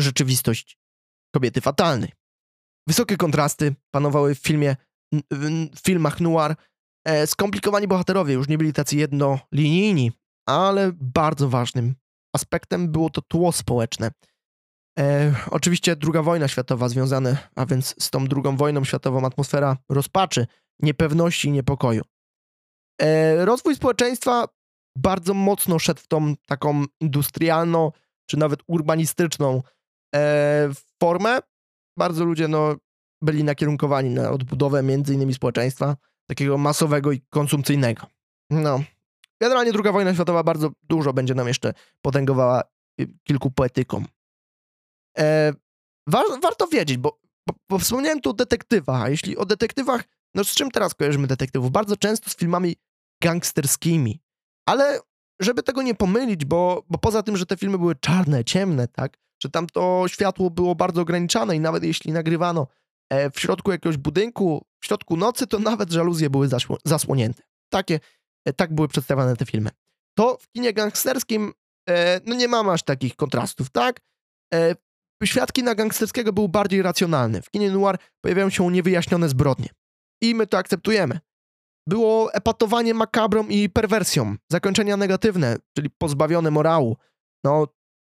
rzeczywistość 0.00 0.78
kobiety 1.34 1.60
fatalnej. 1.60 2.12
Wysokie 2.86 3.16
kontrasty 3.16 3.74
panowały 3.90 4.34
w 4.34 4.38
filmie, 4.38 4.76
w 5.30 5.80
filmach 5.84 6.20
noir. 6.20 6.54
E, 7.04 7.26
skomplikowani 7.26 7.88
bohaterowie 7.88 8.34
już 8.34 8.48
nie 8.48 8.58
byli 8.58 8.72
tacy 8.72 8.96
jednolinijni, 8.96 10.12
ale 10.46 10.92
bardzo 10.92 11.48
ważnym 11.48 11.94
aspektem 12.34 12.92
było 12.92 13.10
to 13.10 13.22
tło 13.22 13.52
społeczne. 13.52 14.10
E, 14.98 15.34
oczywiście 15.50 15.96
druga 15.96 16.22
wojna 16.22 16.48
światowa 16.48 16.88
związana, 16.88 17.36
a 17.54 17.66
więc 17.66 17.94
z 18.02 18.10
tą 18.10 18.26
drugą 18.26 18.56
wojną 18.56 18.84
światową 18.84 19.26
atmosfera 19.26 19.76
rozpaczy, 19.88 20.46
niepewności 20.80 21.48
i 21.48 21.52
niepokoju. 21.52 22.02
E, 23.02 23.44
rozwój 23.44 23.74
społeczeństwa 23.74 24.48
bardzo 24.98 25.34
mocno 25.34 25.78
szedł 25.78 26.00
w 26.00 26.06
tą 26.06 26.34
taką 26.46 26.84
industrialną, 27.00 27.92
czy 28.26 28.36
nawet 28.36 28.60
urbanistyczną 28.66 29.62
e, 30.14 30.70
formę. 31.02 31.38
Bardzo 31.98 32.24
ludzie 32.24 32.48
no, 32.48 32.76
byli 33.22 33.44
nakierunkowani 33.44 34.10
na 34.10 34.30
odbudowę 34.30 34.82
między 34.82 35.14
innymi 35.14 35.34
społeczeństwa, 35.34 35.96
takiego 36.26 36.58
masowego 36.58 37.12
i 37.12 37.20
konsumpcyjnego. 37.20 38.06
No. 38.50 38.80
Generalnie 39.40 39.72
druga 39.72 39.92
wojna 39.92 40.14
światowa 40.14 40.42
bardzo 40.42 40.70
dużo 40.82 41.12
będzie 41.12 41.34
nam 41.34 41.48
jeszcze 41.48 41.72
potęgowała 42.02 42.62
y, 43.00 43.06
kilku 43.24 43.50
poetykom. 43.50 44.06
E, 45.18 45.52
wa 46.06 46.22
warto 46.42 46.66
wiedzieć, 46.66 46.98
bo, 46.98 47.18
bo, 47.48 47.54
bo 47.70 47.78
wspomniałem 47.78 48.20
tu 48.20 48.30
o 48.30 48.32
detektywach, 48.32 49.02
a 49.02 49.08
jeśli 49.08 49.36
o 49.36 49.44
detektywach, 49.44 50.04
no 50.34 50.44
z 50.44 50.54
czym 50.54 50.70
teraz 50.70 50.94
kojarzymy 50.94 51.26
detektywów? 51.26 51.70
Bardzo 51.70 51.96
często 51.96 52.30
z 52.30 52.36
filmami 52.36 52.76
gangsterskimi, 53.22 54.20
ale 54.68 55.00
żeby 55.40 55.62
tego 55.62 55.82
nie 55.82 55.94
pomylić, 55.94 56.44
bo, 56.44 56.84
bo 56.90 56.98
poza 56.98 57.22
tym, 57.22 57.36
że 57.36 57.46
te 57.46 57.56
filmy 57.56 57.78
były 57.78 57.94
czarne, 57.94 58.44
ciemne, 58.44 58.88
tak, 58.88 59.18
że 59.42 59.50
tam 59.50 59.66
to 59.66 60.04
światło 60.08 60.50
było 60.50 60.74
bardzo 60.74 61.00
ograniczane 61.02 61.56
i 61.56 61.60
nawet 61.60 61.84
jeśli 61.84 62.12
nagrywano 62.12 62.66
e, 63.10 63.30
w 63.30 63.40
środku 63.40 63.70
jakiegoś 63.70 63.96
budynku, 63.96 64.66
w 64.80 64.86
środku 64.86 65.16
nocy, 65.16 65.46
to 65.46 65.58
nawet 65.58 65.90
żaluzje 65.90 66.30
były 66.30 66.48
zasłonięte. 66.84 67.42
Takie, 67.72 68.00
e, 68.44 68.52
tak 68.52 68.74
były 68.74 68.88
przedstawiane 68.88 69.36
te 69.36 69.46
filmy. 69.46 69.70
To 70.18 70.38
w 70.40 70.48
kinie 70.48 70.72
gangsterskim 70.72 71.52
no 72.26 72.34
nie 72.34 72.48
mamy 72.48 72.72
aż 72.72 72.82
takich 72.82 73.16
kontrastów, 73.16 73.70
tak? 73.70 74.00
Świat 75.24 75.52
kina 75.52 75.74
gangsterskiego 75.74 76.32
był 76.32 76.48
bardziej 76.48 76.82
racjonalny. 76.82 77.42
W 77.42 77.50
kinie 77.50 77.70
noir 77.70 77.98
pojawiają 78.20 78.50
się 78.50 78.70
niewyjaśnione 78.70 79.28
zbrodnie. 79.28 79.68
I 80.22 80.34
my 80.34 80.46
to 80.46 80.58
akceptujemy. 80.58 81.20
Było 81.88 82.32
epatowanie 82.32 82.94
makabrą 82.94 83.46
i 83.48 83.68
perwersją, 83.68 84.36
zakończenia 84.52 84.96
negatywne, 84.96 85.56
czyli 85.76 85.90
pozbawione 85.90 86.50
morału. 86.50 86.96
No, 87.44 87.66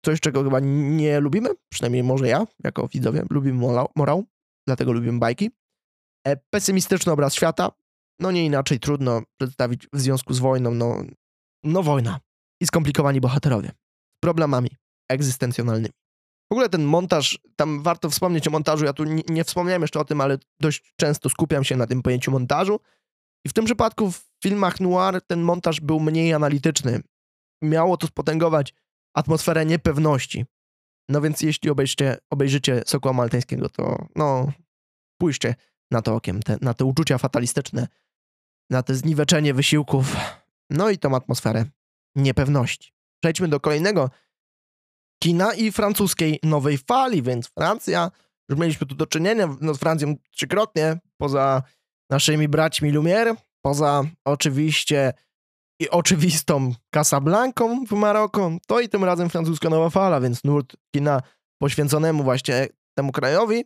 coś, 0.05 0.19
czego 0.19 0.43
chyba 0.43 0.59
nie 0.61 1.19
lubimy, 1.19 1.49
przynajmniej 1.71 2.03
może 2.03 2.27
ja, 2.27 2.45
jako 2.63 2.87
widzowie, 2.87 3.23
lubimy 3.29 3.67
morał, 3.95 4.25
dlatego 4.67 4.91
lubimy 4.91 5.19
bajki. 5.19 5.51
E, 6.27 6.37
pesymistyczny 6.49 7.11
obraz 7.11 7.33
świata, 7.33 7.71
no 8.19 8.31
nie 8.31 8.45
inaczej 8.45 8.79
trudno 8.79 9.21
przedstawić 9.39 9.87
w 9.93 9.99
związku 9.99 10.33
z 10.33 10.39
wojną, 10.39 10.71
no, 10.71 11.03
no 11.63 11.83
wojna 11.83 12.19
i 12.61 12.67
skomplikowani 12.67 13.21
bohaterowie 13.21 13.69
z 14.17 14.19
problemami 14.21 14.69
egzystencjonalnymi. 15.11 15.93
W 16.49 16.51
ogóle 16.51 16.69
ten 16.69 16.83
montaż, 16.83 17.39
tam 17.55 17.83
warto 17.83 18.09
wspomnieć 18.09 18.47
o 18.47 18.51
montażu, 18.51 18.85
ja 18.85 18.93
tu 18.93 19.03
nie, 19.03 19.23
nie 19.29 19.43
wspomniałem 19.43 19.81
jeszcze 19.81 19.99
o 19.99 20.05
tym, 20.05 20.21
ale 20.21 20.37
dość 20.59 20.93
często 20.95 21.29
skupiam 21.29 21.63
się 21.63 21.75
na 21.75 21.87
tym 21.87 22.01
pojęciu 22.01 22.31
montażu. 22.31 22.79
I 23.45 23.49
w 23.49 23.53
tym 23.53 23.65
przypadku 23.65 24.11
w 24.11 24.29
filmach 24.43 24.79
noir 24.79 25.21
ten 25.27 25.41
montaż 25.41 25.81
był 25.81 25.99
mniej 25.99 26.33
analityczny. 26.33 27.01
Miało 27.61 27.97
to 27.97 28.07
spotęgować 28.07 28.73
atmosferę 29.13 29.65
niepewności. 29.65 30.45
No 31.09 31.21
więc 31.21 31.41
jeśli 31.41 31.69
obejrzycie, 31.69 32.17
obejrzycie 32.29 32.83
Sokoła 32.85 33.13
Maltańskiego, 33.13 33.69
to 33.69 34.07
no, 34.15 34.51
pójrzcie 35.17 35.55
na 35.91 36.01
to 36.01 36.15
okiem, 36.15 36.41
te, 36.41 36.57
na 36.61 36.73
te 36.73 36.85
uczucia 36.85 37.17
fatalistyczne, 37.17 37.87
na 38.69 38.83
te 38.83 38.95
zniweczenie 38.95 39.53
wysiłków, 39.53 40.15
no 40.69 40.89
i 40.89 40.97
tą 40.97 41.15
atmosferę 41.15 41.65
niepewności. 42.15 42.93
Przejdźmy 43.19 43.47
do 43.47 43.59
kolejnego 43.59 44.09
kina 45.23 45.53
i 45.53 45.71
francuskiej 45.71 46.39
nowej 46.43 46.77
fali, 46.77 47.21
więc 47.21 47.47
Francja, 47.47 48.11
już 48.49 48.59
mieliśmy 48.59 48.87
tu 48.87 48.95
do 48.95 49.05
czynienia 49.05 49.57
no, 49.61 49.73
z 49.73 49.77
Francją 49.77 50.15
trzykrotnie, 50.31 50.97
poza 51.17 51.63
naszymi 52.09 52.47
braćmi 52.47 52.93
Lumière, 52.93 53.35
poza 53.61 54.03
oczywiście 54.25 55.13
i 55.81 55.89
oczywistą 55.89 56.73
Casablanką 56.93 57.85
w 57.85 57.91
Maroko, 57.91 58.51
to 58.67 58.79
i 58.79 58.89
tym 58.89 59.03
razem 59.03 59.29
francuska 59.29 59.69
nowa 59.69 59.89
fala, 59.89 60.21
więc 60.21 60.43
nurt 60.43 60.75
kina 60.95 61.21
poświęconemu 61.61 62.23
właśnie 62.23 62.67
temu 62.97 63.11
krajowi. 63.11 63.65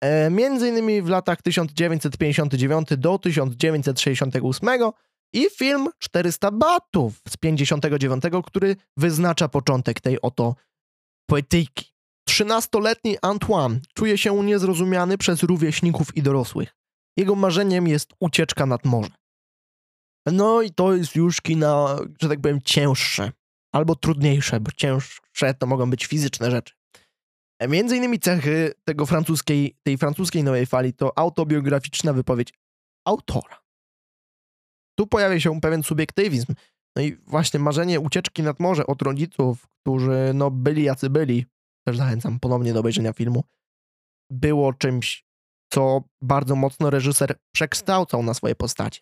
E, 0.00 0.30
między 0.30 0.68
innymi 0.68 1.02
w 1.02 1.08
latach 1.08 1.42
1959 1.42 2.88
do 2.98 3.18
1968 3.18 4.68
i 5.32 5.46
film 5.50 5.88
400 5.98 6.50
batów 6.50 7.20
z 7.28 7.36
59, 7.36 8.24
który 8.44 8.76
wyznacza 8.96 9.48
początek 9.48 10.00
tej 10.00 10.20
oto 10.20 10.54
poetyki. 11.30 11.84
Trzynastoletni 12.28 13.16
Antoine 13.22 13.80
czuje 13.94 14.18
się 14.18 14.44
niezrozumiany 14.44 15.18
przez 15.18 15.42
rówieśników 15.42 16.16
i 16.16 16.22
dorosłych. 16.22 16.76
Jego 17.16 17.34
marzeniem 17.34 17.88
jest 17.88 18.10
ucieczka 18.20 18.66
nad 18.66 18.84
morze. 18.84 19.10
No 20.26 20.62
i 20.62 20.70
to 20.70 20.94
jest 20.94 21.16
już 21.16 21.40
kina, 21.40 21.98
że 22.22 22.28
tak 22.28 22.40
powiem, 22.40 22.60
cięższe 22.64 23.32
albo 23.74 23.94
trudniejsze, 23.94 24.60
bo 24.60 24.70
cięższe 24.76 25.54
to 25.58 25.66
mogą 25.66 25.90
być 25.90 26.06
fizyczne 26.06 26.50
rzeczy. 26.50 26.74
E, 27.58 27.68
między 27.68 27.96
innymi 27.96 28.18
cechy 28.18 28.74
tego 28.84 29.06
francuskiej, 29.06 29.76
tej 29.82 29.98
francuskiej 29.98 30.44
nowej 30.44 30.66
fali 30.66 30.92
to 30.92 31.18
autobiograficzna 31.18 32.12
wypowiedź 32.12 32.52
autora. 33.06 33.60
Tu 34.98 35.06
pojawia 35.06 35.40
się 35.40 35.60
pewien 35.60 35.82
subiektywizm. 35.82 36.54
No 36.96 37.02
i 37.02 37.16
właśnie 37.26 37.60
marzenie 37.60 38.00
ucieczki 38.00 38.42
nad 38.42 38.60
morze 38.60 38.86
od 38.86 39.02
rodziców, 39.02 39.66
którzy 39.80 40.30
no 40.34 40.50
byli 40.50 40.82
jacy 40.82 41.10
byli, 41.10 41.46
też 41.86 41.96
zachęcam 41.96 42.40
ponownie 42.40 42.72
do 42.72 42.80
obejrzenia 42.80 43.12
filmu, 43.12 43.44
było 44.30 44.72
czymś, 44.72 45.24
co 45.72 46.02
bardzo 46.22 46.56
mocno 46.56 46.90
reżyser 46.90 47.34
przekształcał 47.54 48.22
na 48.22 48.34
swoje 48.34 48.54
postacie. 48.54 49.00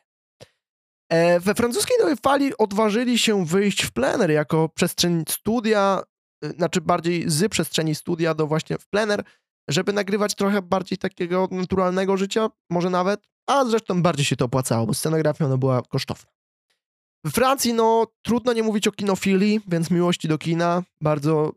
E, 1.13 1.41
we 1.41 1.55
francuskiej 1.55 1.97
nowej 2.01 2.17
fali 2.17 2.57
odważyli 2.59 3.19
się 3.19 3.45
wyjść 3.45 3.83
w 3.83 3.93
plener 3.93 4.31
jako 4.31 4.69
przestrzeń 4.69 5.25
studia, 5.29 6.03
y, 6.45 6.49
znaczy 6.49 6.81
bardziej 6.81 7.31
z 7.31 7.51
przestrzeni 7.51 7.95
studia 7.95 8.35
do 8.35 8.47
właśnie 8.47 8.79
w 8.79 8.87
plener, 8.87 9.25
żeby 9.71 9.93
nagrywać 9.93 10.35
trochę 10.35 10.63
bardziej 10.63 10.99
takiego 10.99 11.49
naturalnego 11.51 12.17
życia, 12.17 12.49
może 12.71 12.91
nawet, 12.91 13.21
a 13.47 13.65
zresztą 13.65 14.03
bardziej 14.03 14.25
się 14.25 14.37
to 14.37 14.45
opłacało, 14.45 14.87
bo 14.87 14.95
scenografia 14.95 15.45
ona 15.45 15.57
była 15.57 15.83
kosztowna. 15.83 16.38
W 17.25 17.31
Francji, 17.31 17.75
no, 17.75 18.07
trudno 18.23 18.53
nie 18.53 18.63
mówić 18.63 18.89
o 18.89 18.93
kinofilii, 18.93 19.61
więc 19.67 19.91
miłości 19.91 20.29
do 20.29 20.39
kina 20.39 20.83
bardzo 21.01 21.53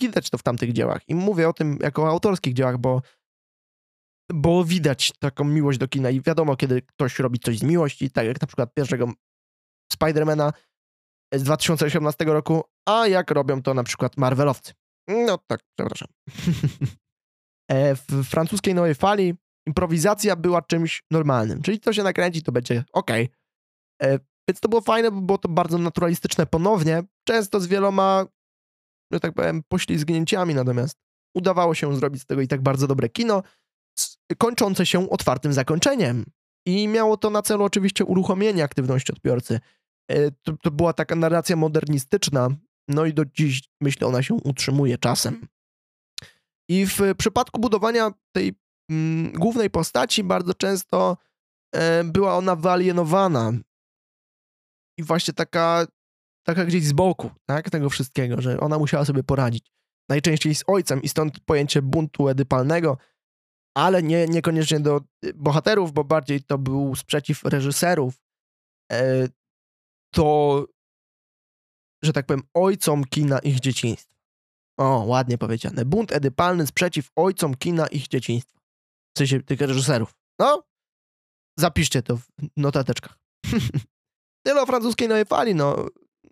widać 0.00 0.30
to 0.30 0.38
w 0.38 0.42
tamtych 0.42 0.72
dziełach. 0.72 1.08
I 1.08 1.14
mówię 1.14 1.48
o 1.48 1.52
tym 1.52 1.78
jako 1.80 2.02
o 2.02 2.08
autorskich 2.08 2.54
dziełach, 2.54 2.78
bo 2.78 3.02
bo 4.32 4.64
widać 4.64 5.12
taką 5.18 5.44
miłość 5.44 5.78
do 5.78 5.88
kina 5.88 6.10
i 6.10 6.20
wiadomo, 6.20 6.56
kiedy 6.56 6.82
ktoś 6.82 7.18
robi 7.18 7.38
coś 7.38 7.58
z 7.58 7.62
miłości, 7.62 8.10
tak 8.10 8.26
jak 8.26 8.40
na 8.40 8.46
przykład 8.46 8.74
pierwszego 8.74 9.12
Spidermana 9.92 10.52
z 11.34 11.42
2018 11.42 12.24
roku, 12.24 12.62
a 12.88 13.06
jak 13.06 13.30
robią 13.30 13.62
to 13.62 13.74
na 13.74 13.84
przykład 13.84 14.16
Marvelowcy. 14.16 14.72
No 15.08 15.38
tak, 15.46 15.60
przepraszam. 15.78 16.08
E, 17.70 17.94
w 17.94 18.24
francuskiej 18.24 18.74
nowej 18.74 18.94
fali 18.94 19.34
improwizacja 19.66 20.36
była 20.36 20.62
czymś 20.62 21.02
normalnym, 21.10 21.62
czyli 21.62 21.80
to 21.80 21.92
się 21.92 22.02
nakręci, 22.02 22.42
to 22.42 22.52
będzie 22.52 22.84
ok. 22.92 23.10
Więc 24.48 24.60
to 24.60 24.68
było 24.68 24.80
fajne, 24.80 25.10
bo 25.10 25.20
było 25.20 25.38
to 25.38 25.48
bardzo 25.48 25.78
naturalistyczne 25.78 26.46
ponownie, 26.46 27.02
często 27.28 27.60
z 27.60 27.66
wieloma, 27.66 28.26
że 29.12 29.20
tak 29.20 29.34
powiem, 29.34 29.62
poślizgnięciami, 29.68 30.54
natomiast 30.54 30.98
udawało 31.34 31.74
się 31.74 31.96
zrobić 31.96 32.22
z 32.22 32.26
tego 32.26 32.40
i 32.40 32.48
tak 32.48 32.62
bardzo 32.62 32.86
dobre 32.86 33.08
kino, 33.08 33.42
kończące 34.38 34.86
się 34.86 35.10
otwartym 35.10 35.52
zakończeniem. 35.52 36.24
I 36.66 36.88
miało 36.88 37.16
to 37.16 37.30
na 37.30 37.42
celu 37.42 37.64
oczywiście 37.64 38.04
uruchomienie 38.04 38.64
aktywności 38.64 39.12
odbiorcy. 39.12 39.60
E, 40.10 40.30
to, 40.30 40.56
to 40.62 40.70
była 40.70 40.92
taka 40.92 41.14
narracja 41.14 41.56
modernistyczna, 41.56 42.48
no 42.88 43.06
i 43.06 43.14
do 43.14 43.24
dziś, 43.24 43.62
myślę, 43.80 44.06
ona 44.06 44.22
się 44.22 44.34
utrzymuje 44.34 44.98
czasem. 44.98 45.46
I 46.68 46.86
w 46.86 47.00
przypadku 47.18 47.60
budowania 47.60 48.10
tej 48.32 48.54
mm, 48.90 49.32
głównej 49.32 49.70
postaci 49.70 50.24
bardzo 50.24 50.54
często 50.54 51.16
e, 51.74 52.04
była 52.04 52.36
ona 52.36 52.56
wyalienowana. 52.56 53.52
I 54.98 55.02
właśnie 55.02 55.34
taka, 55.34 55.86
taka 56.46 56.64
gdzieś 56.64 56.84
z 56.84 56.92
boku, 56.92 57.30
tak, 57.46 57.70
tego 57.70 57.90
wszystkiego, 57.90 58.40
że 58.40 58.60
ona 58.60 58.78
musiała 58.78 59.04
sobie 59.04 59.22
poradzić. 59.22 59.66
Najczęściej 60.08 60.54
z 60.54 60.64
ojcem 60.66 61.02
i 61.02 61.08
stąd 61.08 61.40
pojęcie 61.40 61.82
buntu 61.82 62.28
edypalnego, 62.28 62.98
ale 63.76 64.02
nie, 64.02 64.26
niekoniecznie 64.26 64.80
do 64.80 65.00
y, 65.24 65.34
bohaterów, 65.34 65.92
bo 65.92 66.04
bardziej 66.04 66.42
to 66.42 66.58
był 66.58 66.94
sprzeciw 66.96 67.44
reżyserów. 67.44 68.14
E, 68.92 69.28
to, 70.14 70.66
że 72.02 72.12
tak 72.12 72.26
powiem, 72.26 72.42
ojcom 72.54 73.04
kina 73.04 73.38
ich 73.38 73.60
dzieciństwa. 73.60 74.14
O, 74.78 75.04
ładnie 75.04 75.38
powiedziane. 75.38 75.84
Bunt 75.84 76.12
edypalny 76.12 76.66
sprzeciw 76.66 77.10
ojcom 77.16 77.54
kina 77.54 77.86
ich 77.86 78.08
dzieciństwa. 78.08 78.60
W 79.14 79.18
sensie 79.18 79.42
tych 79.42 79.60
reżyserów. 79.60 80.14
No, 80.38 80.62
zapiszcie 81.58 82.02
to 82.02 82.16
w 82.16 82.26
notateczkach. 82.56 83.18
Tyle 84.46 84.62
o 84.62 84.66
francuskiej 84.66 85.08
nowej 85.08 85.24
fali, 85.24 85.54
no, 85.54 85.86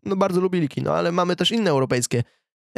no 0.05 0.17
bardzo 0.17 0.41
lubili 0.41 0.69
kino, 0.69 0.97
ale 0.97 1.13
mamy 1.13 1.37
też 1.37 1.53
inne 1.53 1.71
europejskie 1.71 2.23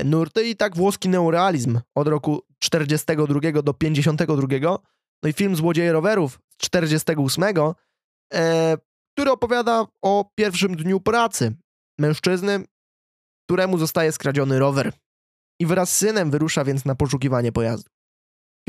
nurty 0.04 0.48
i 0.48 0.56
tak 0.56 0.76
włoski 0.76 1.08
neorealizm 1.08 1.80
od 1.94 2.08
roku 2.08 2.42
42 2.58 3.62
do 3.62 3.74
52, 3.74 4.78
no 5.22 5.28
i 5.28 5.32
film 5.32 5.56
Złodzieje 5.56 5.92
rowerów 5.92 6.38
z 6.48 6.56
48, 6.56 7.44
e, 8.34 8.76
który 9.16 9.30
opowiada 9.30 9.86
o 10.02 10.30
pierwszym 10.34 10.76
dniu 10.76 11.00
pracy 11.00 11.52
mężczyzny, 11.98 12.64
któremu 13.46 13.78
zostaje 13.78 14.12
skradziony 14.12 14.58
rower 14.58 14.92
i 15.60 15.66
wraz 15.66 15.92
z 15.92 15.96
synem 15.96 16.30
wyrusza 16.30 16.64
więc 16.64 16.84
na 16.84 16.94
poszukiwanie 16.94 17.52
pojazdu. 17.52 17.90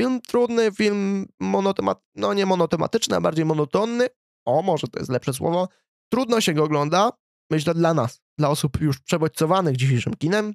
Film 0.00 0.20
trudny, 0.20 0.72
film 0.72 1.26
monotematyczny, 1.40 2.10
no 2.14 2.34
nie 2.34 2.46
monotematyczny, 2.46 3.16
a 3.16 3.20
bardziej 3.20 3.44
monotonny. 3.44 4.08
O, 4.44 4.62
może 4.62 4.88
to 4.88 4.98
jest 4.98 5.10
lepsze 5.10 5.32
słowo. 5.32 5.68
Trudno 6.12 6.40
się 6.40 6.54
go 6.54 6.64
ogląda, 6.64 7.12
myślę 7.50 7.74
dla 7.74 7.94
nas, 7.94 8.20
dla 8.38 8.48
osób 8.48 8.80
już 8.80 9.00
przebodźcowanych 9.00 9.76
dzisiejszym 9.76 10.14
kinem, 10.14 10.54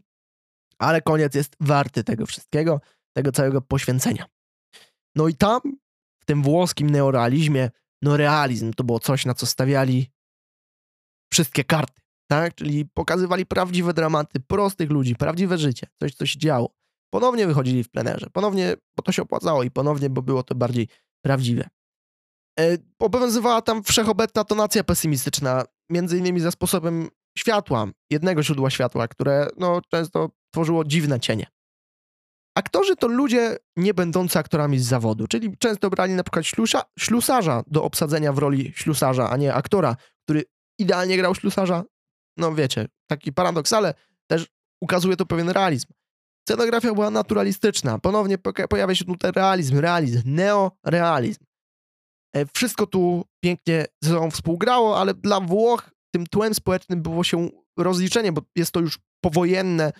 ale 0.79 1.01
koniec 1.01 1.35
jest 1.35 1.55
warty 1.59 2.03
tego 2.03 2.25
wszystkiego, 2.25 2.81
tego 3.13 3.31
całego 3.31 3.61
poświęcenia. 3.61 4.25
No 5.15 5.27
i 5.27 5.35
tam, 5.35 5.61
w 6.21 6.25
tym 6.25 6.43
włoskim 6.43 6.89
neorealizmie, 6.89 7.69
no 8.01 8.17
realizm 8.17 8.73
to 8.73 8.83
było 8.83 8.99
coś, 8.99 9.25
na 9.25 9.33
co 9.33 9.45
stawiali 9.45 10.11
wszystkie 11.33 11.63
karty, 11.63 12.01
tak? 12.27 12.55
Czyli 12.55 12.85
pokazywali 12.85 13.45
prawdziwe 13.45 13.93
dramaty 13.93 14.39
prostych 14.39 14.89
ludzi, 14.89 15.15
prawdziwe 15.15 15.57
życie, 15.57 15.87
coś, 15.99 16.15
co 16.15 16.25
się 16.25 16.39
działo. 16.39 16.75
Ponownie 17.13 17.47
wychodzili 17.47 17.83
w 17.83 17.89
plenerze, 17.89 18.27
ponownie, 18.33 18.75
bo 18.95 19.03
to 19.03 19.11
się 19.11 19.21
opłacało 19.21 19.63
i 19.63 19.71
ponownie, 19.71 20.09
bo 20.09 20.21
było 20.21 20.43
to 20.43 20.55
bardziej 20.55 20.87
prawdziwe. 21.21 21.69
E, 22.61 22.77
obowiązywała 22.99 23.61
tam 23.61 23.83
wszechobecna 23.83 24.43
tonacja 24.43 24.83
pesymistyczna, 24.83 25.63
między 25.89 26.17
innymi 26.17 26.39
za 26.39 26.51
sposobem 26.51 27.09
światła, 27.37 27.87
jednego 28.09 28.43
źródła 28.43 28.69
światła, 28.69 29.07
które 29.07 29.47
no, 29.57 29.81
często 29.89 30.29
tworzyło 30.51 30.85
dziwne 30.85 31.19
cienie. 31.19 31.47
Aktorzy 32.57 32.95
to 32.95 33.07
ludzie 33.07 33.57
nie 33.75 33.93
będący 33.93 34.39
aktorami 34.39 34.79
z 34.79 34.87
zawodu, 34.87 35.27
czyli 35.27 35.57
często 35.57 35.89
brali 35.89 36.13
na 36.13 36.23
przykład 36.23 36.45
ślusa, 36.45 36.81
ślusarza 36.99 37.63
do 37.67 37.83
obsadzenia 37.83 38.33
w 38.33 38.37
roli 38.37 38.73
ślusarza, 38.75 39.29
a 39.29 39.37
nie 39.37 39.53
aktora, 39.53 39.95
który 40.23 40.43
idealnie 40.79 41.17
grał 41.17 41.35
ślusarza. 41.35 41.83
No 42.37 42.55
wiecie, 42.55 42.87
taki 43.07 43.33
paradoks, 43.33 43.73
ale 43.73 43.93
też 44.27 44.47
ukazuje 44.81 45.15
to 45.15 45.25
pewien 45.25 45.49
realizm. 45.49 45.87
Scenografia 46.47 46.93
była 46.93 47.11
naturalistyczna. 47.11 47.99
Ponownie 47.99 48.37
pojawia 48.69 48.95
się 48.95 49.05
tutaj 49.05 49.31
realizm, 49.31 49.79
realizm, 49.79 50.21
neorealizm. 50.25 51.43
E, 52.35 52.45
wszystko 52.45 52.87
tu 52.87 53.25
pięknie 53.43 53.85
ze 54.03 54.09
sobą 54.09 54.31
współgrało, 54.31 54.99
ale 54.99 55.13
dla 55.13 55.39
Włoch 55.39 55.91
tym 56.13 56.27
tłem 56.27 56.53
społecznym 56.53 57.01
było 57.01 57.23
się 57.23 57.49
rozliczenie, 57.77 58.31
bo 58.31 58.41
jest 58.55 58.71
to 58.71 58.79
już 58.79 58.99
powojenne, 59.23 59.91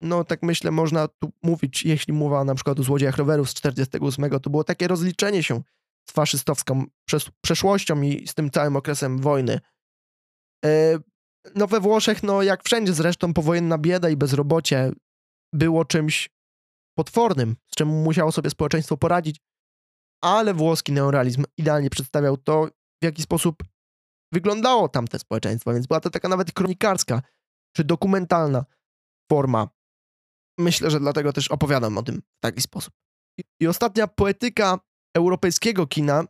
no 0.00 0.24
tak 0.24 0.42
myślę, 0.42 0.70
można 0.70 1.08
tu 1.08 1.32
mówić, 1.42 1.84
jeśli 1.84 2.12
mowa 2.12 2.44
na 2.44 2.54
przykład 2.54 2.80
o 2.80 2.82
złodziejach 2.82 3.16
rowerów 3.16 3.50
z 3.50 3.54
48, 3.54 4.30
to 4.40 4.50
było 4.50 4.64
takie 4.64 4.88
rozliczenie 4.88 5.42
się 5.42 5.62
z 6.08 6.12
faszystowską 6.12 6.84
przeszłością 7.40 8.02
i 8.02 8.28
z 8.28 8.34
tym 8.34 8.50
całym 8.50 8.76
okresem 8.76 9.18
wojny. 9.18 9.60
E, 10.64 10.98
no 11.54 11.66
we 11.66 11.80
Włoszech, 11.80 12.22
no 12.22 12.42
jak 12.42 12.64
wszędzie 12.64 12.92
zresztą, 12.92 13.34
powojenna 13.34 13.78
bieda 13.78 14.08
i 14.10 14.16
bezrobocie 14.16 14.90
było 15.52 15.84
czymś 15.84 16.30
potwornym, 16.98 17.56
z 17.66 17.74
czym 17.76 17.88
musiało 17.88 18.32
sobie 18.32 18.50
społeczeństwo 18.50 18.96
poradzić, 18.96 19.40
ale 20.24 20.54
włoski 20.54 20.92
neorealizm 20.92 21.44
idealnie 21.56 21.90
przedstawiał 21.90 22.36
to, 22.36 22.68
w 23.02 23.04
jaki 23.04 23.22
sposób 23.22 23.62
wyglądało 24.32 24.88
tamte 24.88 25.18
społeczeństwo, 25.18 25.72
więc 25.72 25.86
była 25.86 26.00
to 26.00 26.10
taka 26.10 26.28
nawet 26.28 26.52
kronikarska 26.52 27.22
czy 27.76 27.84
dokumentalna 27.84 28.64
forma. 29.30 29.68
Myślę, 30.58 30.90
że 30.90 31.00
dlatego 31.00 31.32
też 31.32 31.48
opowiadam 31.48 31.98
o 31.98 32.02
tym 32.02 32.16
w 32.16 32.40
taki 32.40 32.60
sposób. 32.60 32.94
I 33.60 33.66
ostatnia 33.66 34.06
poetyka 34.06 34.78
europejskiego 35.16 35.86
kina, 35.86 36.24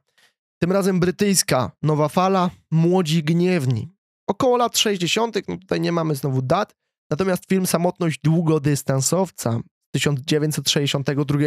tym 0.62 0.72
razem 0.72 1.00
brytyjska, 1.00 1.70
nowa 1.82 2.08
fala, 2.08 2.50
młodzi 2.70 3.24
gniewni. 3.24 3.88
Około 4.28 4.56
lat 4.56 4.78
60., 4.78 5.48
no 5.48 5.56
tutaj 5.56 5.80
nie 5.80 5.92
mamy 5.92 6.14
znowu 6.14 6.42
dat, 6.42 6.74
natomiast 7.10 7.46
film 7.48 7.66
Samotność 7.66 8.20
długodystansowca 8.24 9.60
z 9.88 9.92
1962. 9.92 11.38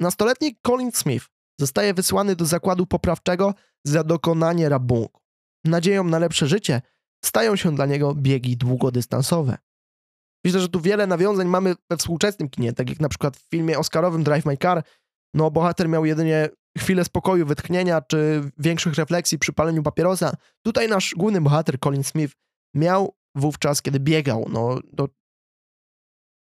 Nastoletni 0.00 0.56
Colin 0.66 0.92
Smith 0.92 1.26
zostaje 1.62 1.94
wysłany 1.94 2.36
do 2.36 2.44
zakładu 2.44 2.86
poprawczego 2.86 3.54
za 3.84 4.04
dokonanie 4.04 4.68
rabunku 4.68 5.20
nadzieją 5.64 6.04
na 6.04 6.18
lepsze 6.18 6.46
życie 6.46 6.82
stają 7.24 7.56
się 7.56 7.74
dla 7.74 7.86
niego 7.86 8.14
biegi 8.14 8.56
długodystansowe. 8.56 9.58
Myślę, 10.44 10.60
że 10.60 10.68
tu 10.68 10.80
wiele 10.80 11.06
nawiązań 11.06 11.48
mamy 11.48 11.74
we 11.90 11.96
współczesnym 11.96 12.48
kinie, 12.48 12.72
tak 12.72 12.90
jak 12.90 13.00
na 13.00 13.08
przykład 13.08 13.36
w 13.36 13.48
filmie 13.50 13.78
Oscarowym 13.78 14.24
Drive 14.24 14.46
My 14.46 14.56
Car, 14.56 14.82
no 15.34 15.50
bohater 15.50 15.88
miał 15.88 16.04
jedynie 16.04 16.48
chwilę 16.78 17.04
spokoju, 17.04 17.46
wytchnienia 17.46 18.00
czy 18.00 18.50
większych 18.58 18.94
refleksji 18.94 19.38
przy 19.38 19.52
paleniu 19.52 19.82
papierosa. 19.82 20.36
Tutaj 20.62 20.88
nasz 20.88 21.14
główny 21.16 21.40
bohater 21.40 21.80
Colin 21.80 22.04
Smith 22.04 22.34
miał 22.74 23.14
wówczas, 23.34 23.82
kiedy 23.82 24.00
biegał, 24.00 24.46
no, 24.52 24.78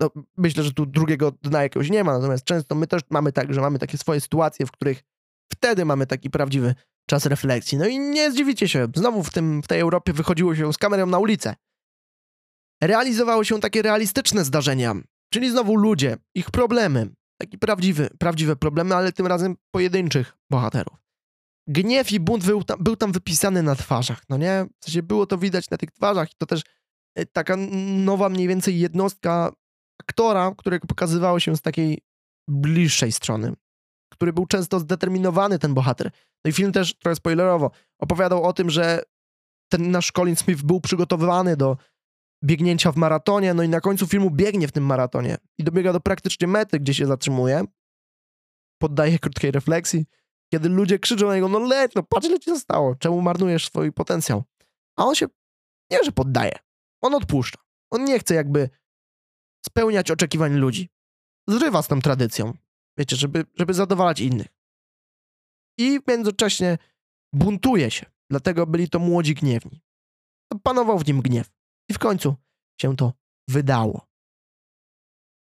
no, 0.01 0.11
myślę, 0.37 0.63
że 0.63 0.73
tu 0.73 0.87
drugiego 0.87 1.31
dna 1.31 1.63
jakiegoś 1.63 1.91
nie 1.91 2.05
ma, 2.05 2.13
natomiast 2.13 2.45
często 2.45 2.75
my 2.75 2.87
też 2.87 3.03
mamy 3.11 3.33
tak, 3.33 3.55
że 3.55 3.61
mamy 3.61 3.79
takie 3.79 3.99
swoje 3.99 4.21
sytuacje, 4.21 4.67
w 4.67 4.73
których 4.73 5.03
wtedy 5.53 5.85
mamy 5.85 6.07
taki 6.07 6.31
prawdziwy 6.31 6.75
czas 7.07 7.27
refleksji. 7.27 7.79
No 7.79 7.87
i 7.87 7.99
nie 7.99 8.31
zdziwicie 8.31 8.69
się, 8.69 8.89
znowu 8.97 9.23
w, 9.23 9.31
tym, 9.31 9.63
w 9.63 9.67
tej 9.67 9.81
Europie 9.81 10.13
wychodziło 10.13 10.55
się 10.55 10.73
z 10.73 10.79
kamerą 10.79 11.07
na 11.07 11.19
ulicę. 11.19 11.55
Realizowały 12.83 13.45
się 13.45 13.61
takie 13.61 13.83
realistyczne 13.83 14.45
zdarzenia, 14.45 14.95
czyli 15.33 15.51
znowu 15.51 15.77
ludzie, 15.77 16.17
ich 16.35 16.51
problemy, 16.51 17.09
takie 17.41 17.59
prawdziwe, 17.59 18.11
prawdziwe 18.19 18.57
problemy, 18.57 18.95
ale 18.97 19.13
tym 19.13 19.27
razem 19.27 19.57
pojedynczych 19.71 20.37
bohaterów. 20.51 20.97
Gniew 21.67 22.13
i 22.13 22.21
bunt 22.21 22.45
był 22.45 22.65
tam, 22.65 22.79
był 22.85 22.97
tam 22.97 23.13
wypisany 23.13 23.63
na 23.63 23.75
twarzach, 23.75 24.23
no 24.29 24.37
nie? 24.37 24.67
W 24.81 24.85
sensie 24.85 25.03
było 25.03 25.27
to 25.27 25.39
widać 25.39 25.71
na 25.71 25.77
tych 25.77 25.91
twarzach 25.91 26.33
i 26.33 26.35
to 26.39 26.47
też 26.47 26.63
e, 27.15 27.27
taka 27.27 27.57
nowa 27.97 28.29
mniej 28.29 28.49
więcej 28.49 28.79
jednostka 28.79 29.53
aktora, 30.01 30.53
którego 30.57 30.87
pokazywało 30.87 31.41
się 31.41 31.57
z 31.57 31.63
takiej 31.63 31.99
bliższej 32.49 33.13
strony 33.13 33.55
który 34.21 34.33
był 34.33 34.47
często 34.47 34.81
zdeterminowany, 34.81 35.59
ten 35.59 35.75
bohater. 35.75 36.11
No 36.45 36.51
i 36.51 36.53
film 36.53 36.73
też, 36.73 36.95
trochę 36.95 37.17
spoilerowo, 37.17 37.71
opowiadał 37.99 38.45
o 38.45 38.53
tym, 38.53 38.71
że 38.71 39.03
ten 39.73 39.91
nasz 39.91 40.13
Colin 40.13 40.37
Smith 40.37 40.63
był 40.63 40.81
przygotowywany 40.81 41.57
do 41.57 41.77
biegnięcia 42.45 42.93
w 42.93 42.97
maratonie, 42.97 43.55
no 43.55 43.63
i 43.63 43.69
na 43.69 43.81
końcu 43.81 44.07
filmu 44.07 44.31
biegnie 44.31 44.69
w 44.69 44.73
tym 44.73 44.85
maratonie 44.85 45.37
i 45.59 45.65
dobiega 45.65 45.93
do 45.93 46.01
praktycznie 46.01 46.47
mety, 46.47 46.81
gdzie 46.81 46.95
się 46.95 47.07
zatrzymuje, 47.07 47.65
poddaje 48.79 49.19
krótkiej 49.19 49.51
refleksji, 49.51 50.07
kiedy 50.53 50.69
ludzie 50.69 50.99
krzyczą 50.99 51.27
na 51.27 51.35
niego, 51.35 51.49
no 51.49 51.59
leć, 51.59 51.93
no 51.95 52.03
patrz, 52.03 52.27
ile 52.27 52.39
ci 52.39 52.51
zostało, 52.51 52.95
czemu 52.95 53.21
marnujesz 53.21 53.67
swój 53.67 53.93
potencjał? 53.93 54.45
A 54.97 55.05
on 55.05 55.15
się, 55.15 55.27
nie, 55.91 56.05
że 56.05 56.13
poddaje, 56.13 56.53
on 57.03 57.15
odpuszcza. 57.15 57.59
On 57.91 58.05
nie 58.05 58.19
chce 58.19 58.35
jakby 58.35 58.71
spełniać 59.67 60.11
oczekiwań 60.11 60.55
ludzi. 60.55 60.89
Zrywa 61.49 61.83
z 61.83 61.89
tą 61.89 62.01
tradycją. 62.01 62.55
Wiecie, 62.99 63.17
żeby, 63.17 63.45
żeby 63.55 63.75
zadowalać 63.75 64.21
innych. 64.21 64.47
I 65.79 66.01
w 66.01 66.09
międzyczasie 66.09 66.79
buntuje 67.35 67.91
się. 67.91 68.07
Dlatego 68.31 68.67
byli 68.67 68.89
to 68.89 68.99
młodzi 68.99 69.35
gniewni. 69.35 69.81
Panował 70.63 70.99
w 70.99 71.07
nim 71.07 71.23
gniew. 71.23 71.51
I 71.91 71.95
w 71.95 71.99
końcu 71.99 72.37
się 72.81 72.97
to 72.97 73.13
wydało. 73.49 74.07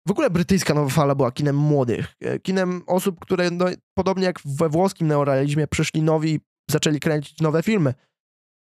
W 0.08 0.10
ogóle 0.10 0.30
brytyjska 0.30 0.74
nowa 0.74 0.90
fala 0.90 1.14
była 1.14 1.32
kinem 1.32 1.56
młodych. 1.56 2.16
E, 2.20 2.38
kinem 2.38 2.82
osób, 2.86 3.20
które 3.20 3.50
no, 3.50 3.66
podobnie 3.94 4.24
jak 4.24 4.40
we 4.44 4.68
włoskim 4.68 5.06
neorealizmie 5.06 5.66
przyszli 5.66 6.02
nowi 6.02 6.40
zaczęli 6.70 7.00
kręcić 7.00 7.40
nowe 7.40 7.62
filmy 7.62 7.94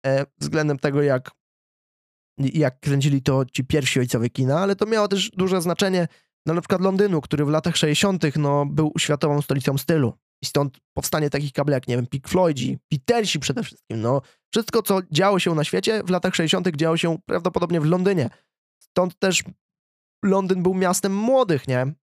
e, 0.05 0.25
względem 0.37 0.79
tego, 0.79 1.01
jak, 1.01 1.31
jak 2.37 2.79
kręcili 2.79 3.21
to 3.21 3.45
ci 3.45 3.63
pierwsi 3.63 3.99
ojcowie 3.99 4.29
kina, 4.29 4.59
ale 4.59 4.75
to 4.75 4.85
miało 4.85 5.07
też 5.07 5.29
duże 5.29 5.61
znaczenie 5.61 6.07
na 6.45 6.61
przykład 6.61 6.81
Londynu, 6.81 7.21
który 7.21 7.45
w 7.45 7.49
latach 7.49 7.77
60. 7.77 8.23
No, 8.35 8.65
był 8.65 8.91
światową 8.97 9.41
stolicą 9.41 9.77
stylu. 9.77 10.13
I 10.43 10.45
stąd 10.45 10.77
powstanie 10.93 11.29
takich 11.29 11.53
kabli 11.53 11.73
jak, 11.73 11.87
nie 11.87 11.95
wiem, 11.95 12.07
Pink 12.07 12.27
Floydzi, 12.27 12.77
Beatlesi 12.91 13.39
przede 13.39 13.63
wszystkim. 13.63 14.01
No, 14.01 14.21
wszystko, 14.53 14.81
co 14.81 14.99
działo 15.11 15.39
się 15.39 15.55
na 15.55 15.63
świecie 15.63 16.03
w 16.03 16.09
latach 16.09 16.35
60., 16.35 16.75
działo 16.75 16.97
się 16.97 17.17
prawdopodobnie 17.25 17.81
w 17.81 17.85
Londynie. 17.85 18.29
Stąd 18.83 19.19
też 19.19 19.43
Londyn 20.25 20.63
był 20.63 20.73
miastem 20.73 21.15
młodych, 21.15 21.67
nie? 21.67 21.93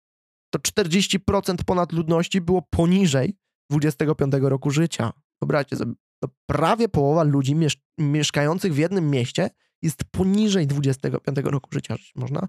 To 0.51 0.59
40% 0.59 1.65
ponad 1.67 1.93
ludności 1.93 2.41
było 2.41 2.63
poniżej 2.71 3.37
25 3.71 4.35
roku 4.41 4.71
życia. 4.71 5.13
Wyobraźcie 5.43 5.77
sobie, 5.77 5.93
to 6.23 6.29
prawie 6.47 6.89
połowa 6.89 7.23
ludzi 7.23 7.55
miesz 7.55 7.77
mieszkających 7.99 8.75
w 8.75 8.79
jednym 8.79 9.11
mieście 9.11 9.51
jest 9.83 10.05
poniżej 10.05 10.67
25 10.67 11.39
roku 11.45 11.71
życia. 11.73 11.97
Można 12.15 12.49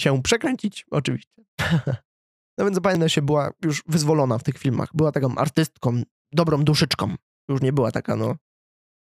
się 0.00 0.22
przekręcić, 0.22 0.86
oczywiście. 0.90 1.42
no 2.58 2.64
więc 2.64 2.74
zapewne 2.74 3.10
się 3.10 3.22
była 3.22 3.50
już 3.64 3.82
wyzwolona 3.86 4.38
w 4.38 4.42
tych 4.42 4.58
filmach. 4.58 4.88
Była 4.94 5.12
taką 5.12 5.36
artystką, 5.36 6.02
dobrą 6.32 6.64
duszyczką. 6.64 7.14
Już 7.48 7.60
nie 7.62 7.72
była 7.72 7.92
taka, 7.92 8.16
no, 8.16 8.36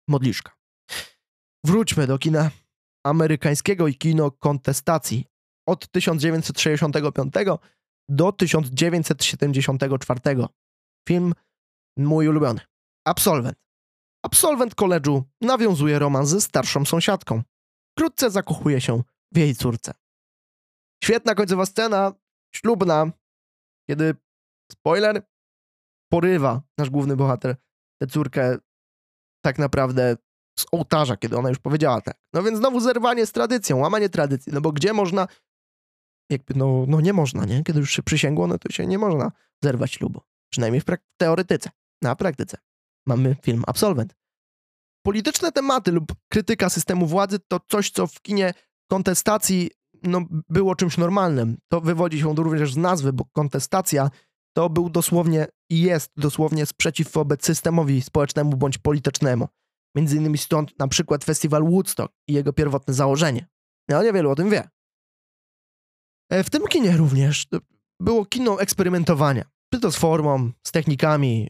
modliszka. 0.07 0.51
Wróćmy 1.65 2.07
do 2.07 2.17
kina 2.17 2.51
amerykańskiego 3.05 3.87
i 3.87 3.95
kino 3.95 4.31
kontestacji. 4.31 5.25
Od 5.67 5.91
1965 5.91 7.33
do 8.09 8.31
1974. 8.31 10.19
Film 11.07 11.33
mój 11.97 12.27
ulubiony. 12.27 12.59
Absolwent. 13.05 13.68
Absolwent 14.23 14.75
koledżu 14.75 15.23
nawiązuje 15.41 15.99
romans 15.99 16.29
ze 16.29 16.41
starszą 16.41 16.85
sąsiadką. 16.85 17.43
Wkrótce 17.91 18.29
zakochuje 18.29 18.81
się 18.81 19.03
w 19.31 19.37
jej 19.37 19.55
córce. 19.55 19.93
Świetna 21.03 21.35
końcowa 21.35 21.65
scena, 21.65 22.13
ślubna, 22.55 23.11
kiedy, 23.89 24.15
spoiler, 24.71 25.21
porywa 26.11 26.61
nasz 26.77 26.89
główny 26.89 27.15
bohater 27.15 27.55
tę 28.01 28.07
córkę 28.07 28.57
tak 29.45 29.59
naprawdę 29.59 30.17
z 30.59 30.65
ołtarza, 30.71 31.17
kiedy 31.17 31.37
ona 31.37 31.49
już 31.49 31.59
powiedziała 31.59 32.01
tak. 32.01 32.19
No 32.33 32.43
więc 32.43 32.57
znowu 32.57 32.79
zerwanie 32.79 33.25
z 33.25 33.31
tradycją, 33.31 33.77
łamanie 33.77 34.09
tradycji, 34.09 34.53
no 34.53 34.61
bo 34.61 34.71
gdzie 34.71 34.93
można, 34.93 35.27
jakby 36.29 36.53
no, 36.55 36.85
no 36.87 37.01
nie 37.01 37.13
można, 37.13 37.45
nie? 37.45 37.63
Kiedy 37.63 37.79
już 37.79 37.91
się 37.91 38.03
przysięgło, 38.03 38.47
no 38.47 38.57
to 38.57 38.71
się 38.71 38.87
nie 38.87 38.97
można 38.97 39.31
zerwać 39.63 39.91
ślubu. 39.91 40.21
Przynajmniej 40.51 40.81
w 40.81 40.85
teoretyce. 41.17 41.69
Na 42.01 42.15
praktyce 42.15 42.57
mamy 43.07 43.35
film 43.43 43.63
Absolwent. 43.67 44.15
Polityczne 45.05 45.51
tematy 45.51 45.91
lub 45.91 46.13
krytyka 46.31 46.69
systemu 46.69 47.05
władzy 47.05 47.39
to 47.47 47.59
coś, 47.67 47.91
co 47.91 48.07
w 48.07 48.21
kinie 48.21 48.53
kontestacji 48.91 49.71
no, 50.03 50.25
było 50.49 50.75
czymś 50.75 50.97
normalnym. 50.97 51.57
To 51.71 51.81
wywodzi 51.81 52.19
się 52.19 52.35
również 52.35 52.73
z 52.73 52.77
nazwy, 52.77 53.13
bo 53.13 53.25
kontestacja 53.25 54.09
to 54.53 54.69
był 54.69 54.89
dosłownie 54.89 55.47
i 55.69 55.81
jest 55.81 56.11
dosłownie 56.17 56.65
sprzeciw 56.65 57.11
wobec 57.11 57.45
systemowi 57.45 58.01
społecznemu 58.01 58.57
bądź 58.57 58.77
politycznemu. 58.77 59.47
Między 59.95 60.17
innymi 60.17 60.37
stąd 60.37 60.79
na 60.79 60.87
przykład 60.87 61.23
festiwal 61.23 61.63
Woodstock 61.63 62.13
i 62.27 62.33
jego 62.33 62.53
pierwotne 62.53 62.93
założenie. 62.93 63.47
No 63.89 64.03
niewielu 64.03 64.29
o 64.31 64.35
tym 64.35 64.49
wie. 64.49 64.69
E, 66.31 66.43
w 66.43 66.49
tym 66.49 66.67
kinie 66.67 66.97
również 66.97 67.47
było 67.99 68.25
kino 68.25 68.61
eksperymentowania. 68.61 69.45
Czy 69.73 69.79
to 69.79 69.91
z 69.91 69.95
formą, 69.95 70.51
z 70.67 70.71
technikami. 70.71 71.47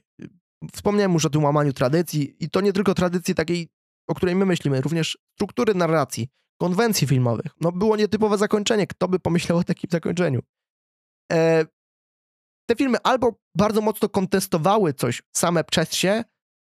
Wspomniałem 0.74 1.14
już 1.14 1.26
o 1.26 1.30
tym 1.30 1.44
łamaniu 1.44 1.74
tradycji 1.74 2.36
i 2.40 2.50
to 2.50 2.62
nie 2.62 2.74
tylko 2.74 2.94
tradycji 2.94 3.36
takiej, 3.36 3.70
o 4.08 4.16
której 4.16 4.36
my 4.36 4.46
myślimy, 4.46 4.82
również 4.82 5.18
struktury 5.36 5.74
narracji, 5.74 6.30
konwencji 6.62 7.08
filmowych. 7.08 7.52
No 7.62 7.72
było 7.72 7.96
nietypowe 7.96 8.38
zakończenie. 8.38 8.88
Kto 8.88 9.08
by 9.08 9.20
pomyślał 9.20 9.58
o 9.58 9.64
takim 9.64 9.90
zakończeniu? 9.92 10.40
E, 11.32 11.66
te 12.70 12.76
filmy 12.76 12.98
albo 13.04 13.40
bardzo 13.58 13.82
mocno 13.82 14.10
kontestowały 14.10 14.94
coś 14.94 15.22
same 15.36 15.64
przez 15.64 15.94
się, 15.94 16.24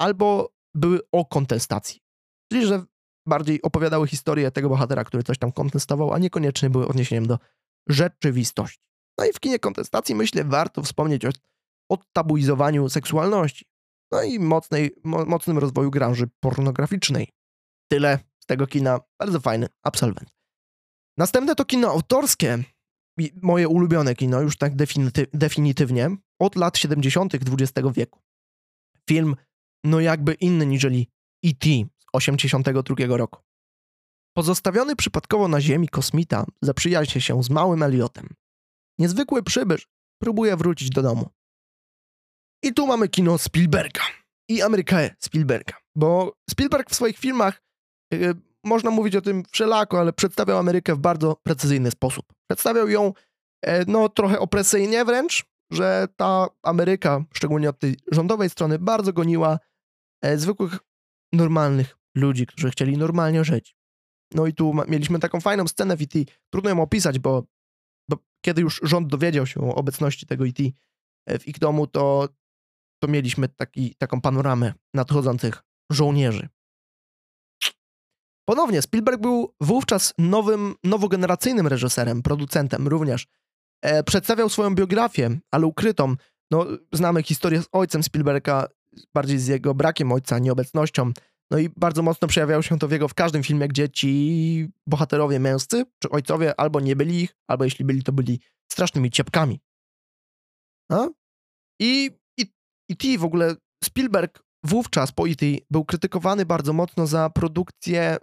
albo 0.00 0.52
były 0.74 1.00
o 1.12 1.24
kontestacji. 1.24 2.00
Czyli, 2.52 2.66
że 2.66 2.84
bardziej 3.26 3.62
opowiadały 3.62 4.08
historię 4.08 4.50
tego 4.50 4.68
bohatera, 4.68 5.04
który 5.04 5.22
coś 5.22 5.38
tam 5.38 5.52
kontestował, 5.52 6.12
a 6.12 6.18
niekoniecznie 6.18 6.70
były 6.70 6.88
odniesieniem 6.88 7.26
do 7.26 7.38
rzeczywistości. 7.88 8.78
No 9.18 9.24
i 9.24 9.32
w 9.32 9.40
kinie 9.40 9.58
kontestacji, 9.58 10.14
myślę, 10.14 10.44
warto 10.44 10.82
wspomnieć 10.82 11.24
o 11.24 11.30
odtabuizowaniu 11.90 12.88
seksualności. 12.88 13.64
No 14.12 14.22
i 14.22 14.38
mocnej, 14.38 14.90
mo, 15.04 15.24
mocnym 15.24 15.58
rozwoju 15.58 15.90
branży 15.90 16.28
pornograficznej. 16.40 17.28
Tyle 17.88 18.18
z 18.40 18.46
tego 18.46 18.66
kina. 18.66 19.00
Bardzo 19.18 19.40
fajny 19.40 19.66
absolwent. 19.82 20.30
Następne 21.18 21.54
to 21.54 21.64
kino 21.64 21.88
autorskie. 21.88 22.64
Moje 23.42 23.68
ulubione 23.68 24.14
kino, 24.14 24.40
już 24.40 24.56
tak 24.56 24.76
definity 24.76 25.26
definitywnie, 25.32 26.16
od 26.38 26.56
lat 26.56 26.78
70. 26.78 27.34
XX 27.34 27.88
wieku. 27.94 28.20
Film, 29.08 29.36
no 29.84 30.00
jakby 30.00 30.34
inny 30.34 30.66
niżeli 30.66 31.10
E.T. 31.44 31.68
z 31.68 32.06
82 32.12 33.16
roku. 33.16 33.40
Pozostawiony 34.36 34.96
przypadkowo 34.96 35.48
na 35.48 35.60
Ziemi 35.60 35.88
kosmita 35.88 36.44
zaprzyjaźnia 36.62 37.20
się 37.20 37.42
z 37.42 37.50
małym 37.50 37.82
Eliotem. 37.82 38.28
Niezwykły 38.98 39.42
przybysz 39.42 39.88
próbuje 40.18 40.56
wrócić 40.56 40.90
do 40.90 41.02
domu. 41.02 41.30
I 42.62 42.74
tu 42.74 42.86
mamy 42.86 43.08
kino 43.08 43.38
Spielberga 43.38 44.02
i 44.48 44.62
Amerykę 44.62 45.10
Spielberga, 45.18 45.76
bo 45.94 46.32
Spielberg 46.50 46.90
w 46.90 46.94
swoich 46.94 47.18
filmach 47.18 47.62
yy, 48.12 48.34
można 48.64 48.90
mówić 48.90 49.16
o 49.16 49.20
tym 49.20 49.42
wszelako, 49.50 50.00
ale 50.00 50.12
przedstawiał 50.12 50.58
Amerykę 50.58 50.94
w 50.94 50.98
bardzo 50.98 51.36
precyzyjny 51.42 51.90
sposób. 51.90 52.32
Przedstawiał 52.50 52.88
ją 52.88 53.12
yy, 53.66 53.72
no 53.86 54.08
trochę 54.08 54.38
opresyjnie 54.40 55.04
wręcz, 55.04 55.44
że 55.72 56.08
ta 56.16 56.46
Ameryka, 56.62 57.24
szczególnie 57.34 57.68
od 57.68 57.78
tej 57.78 57.96
rządowej 58.12 58.50
strony, 58.50 58.78
bardzo 58.78 59.12
goniła 59.12 59.58
yy, 60.24 60.38
zwykłych, 60.38 60.78
normalnych 61.32 61.98
ludzi, 62.16 62.46
którzy 62.46 62.70
chcieli 62.70 62.98
normalnie 62.98 63.44
żyć. 63.44 63.76
No 64.34 64.46
i 64.46 64.54
tu 64.54 64.74
mieliśmy 64.88 65.18
taką 65.18 65.40
fajną 65.40 65.68
scenę 65.68 65.96
w 65.96 66.02
E.T. 66.02 66.18
Trudno 66.50 66.70
ją 66.70 66.82
opisać, 66.82 67.18
bo, 67.18 67.46
bo 68.10 68.16
kiedy 68.44 68.62
już 68.62 68.80
rząd 68.82 69.08
dowiedział 69.08 69.46
się 69.46 69.60
o 69.60 69.74
obecności 69.74 70.26
tego 70.26 70.46
E.T. 70.46 70.62
w 71.38 71.48
ich 71.48 71.58
domu, 71.58 71.86
to, 71.86 72.28
to 73.02 73.08
mieliśmy 73.08 73.48
taki, 73.48 73.94
taką 73.94 74.20
panoramę 74.20 74.74
nadchodzących 74.94 75.62
żołnierzy. 75.90 76.48
Ponownie, 78.48 78.82
Spielberg 78.82 79.20
był 79.20 79.54
wówczas 79.60 80.14
nowym, 80.18 80.74
nowogeneracyjnym 80.84 81.66
reżyserem, 81.66 82.22
producentem 82.22 82.88
również. 82.88 83.26
E, 83.82 84.02
przedstawiał 84.02 84.48
swoją 84.48 84.74
biografię, 84.74 85.38
ale 85.50 85.66
ukrytą. 85.66 86.14
No, 86.50 86.66
znamy 86.92 87.22
historię 87.22 87.62
z 87.62 87.68
ojcem 87.72 88.02
Spielberga, 88.02 88.66
bardziej 89.14 89.38
z 89.38 89.46
jego 89.46 89.74
brakiem 89.74 90.12
ojca, 90.12 90.38
nieobecnością. 90.38 91.12
No 91.50 91.58
i 91.58 91.68
bardzo 91.76 92.02
mocno 92.02 92.28
przejawiało 92.28 92.62
się 92.62 92.78
to 92.78 92.88
w 92.88 92.92
jego 92.92 93.08
w 93.08 93.14
każdym 93.14 93.42
filmie, 93.42 93.68
gdzie 93.68 93.88
ci 93.88 94.68
bohaterowie 94.86 95.40
męscy, 95.40 95.84
czy 95.98 96.10
ojcowie, 96.10 96.60
albo 96.60 96.80
nie 96.80 96.96
byli 96.96 97.20
ich, 97.20 97.36
albo 97.46 97.64
jeśli 97.64 97.84
byli, 97.84 98.02
to 98.02 98.12
byli 98.12 98.40
strasznymi 98.72 99.10
ciepkami. 99.10 99.60
A? 100.90 101.08
I, 101.80 102.10
ti 102.96 103.18
w 103.18 103.24
ogóle 103.24 103.54
Spielberg 103.84 104.42
wówczas 104.64 105.12
po 105.12 105.28
E.T. 105.28 105.46
był 105.70 105.84
krytykowany 105.84 106.46
bardzo 106.46 106.72
mocno 106.72 107.06
za 107.06 107.30
produkcję 107.30 108.16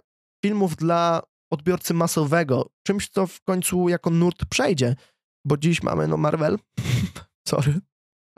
filmów 0.44 0.76
dla 0.76 1.22
odbiorcy 1.52 1.94
masowego, 1.94 2.70
czymś, 2.86 3.08
co 3.08 3.26
w 3.26 3.40
końcu 3.40 3.88
jako 3.88 4.10
nurt 4.10 4.44
przejdzie, 4.44 4.96
bo 5.46 5.56
dziś 5.56 5.82
mamy 5.82 6.08
no 6.08 6.16
Marvel, 6.16 6.58
sorry, 7.48 7.80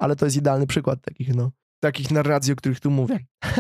ale 0.01 0.17
to 0.17 0.25
jest 0.25 0.37
idealny 0.37 0.67
przykład 0.67 1.03
takich 1.03 1.35
no, 1.35 1.51
takich 1.83 2.11
narracji, 2.11 2.53
o 2.53 2.57
których 2.57 2.81
tu 2.81 2.91
mówię. 2.91 3.19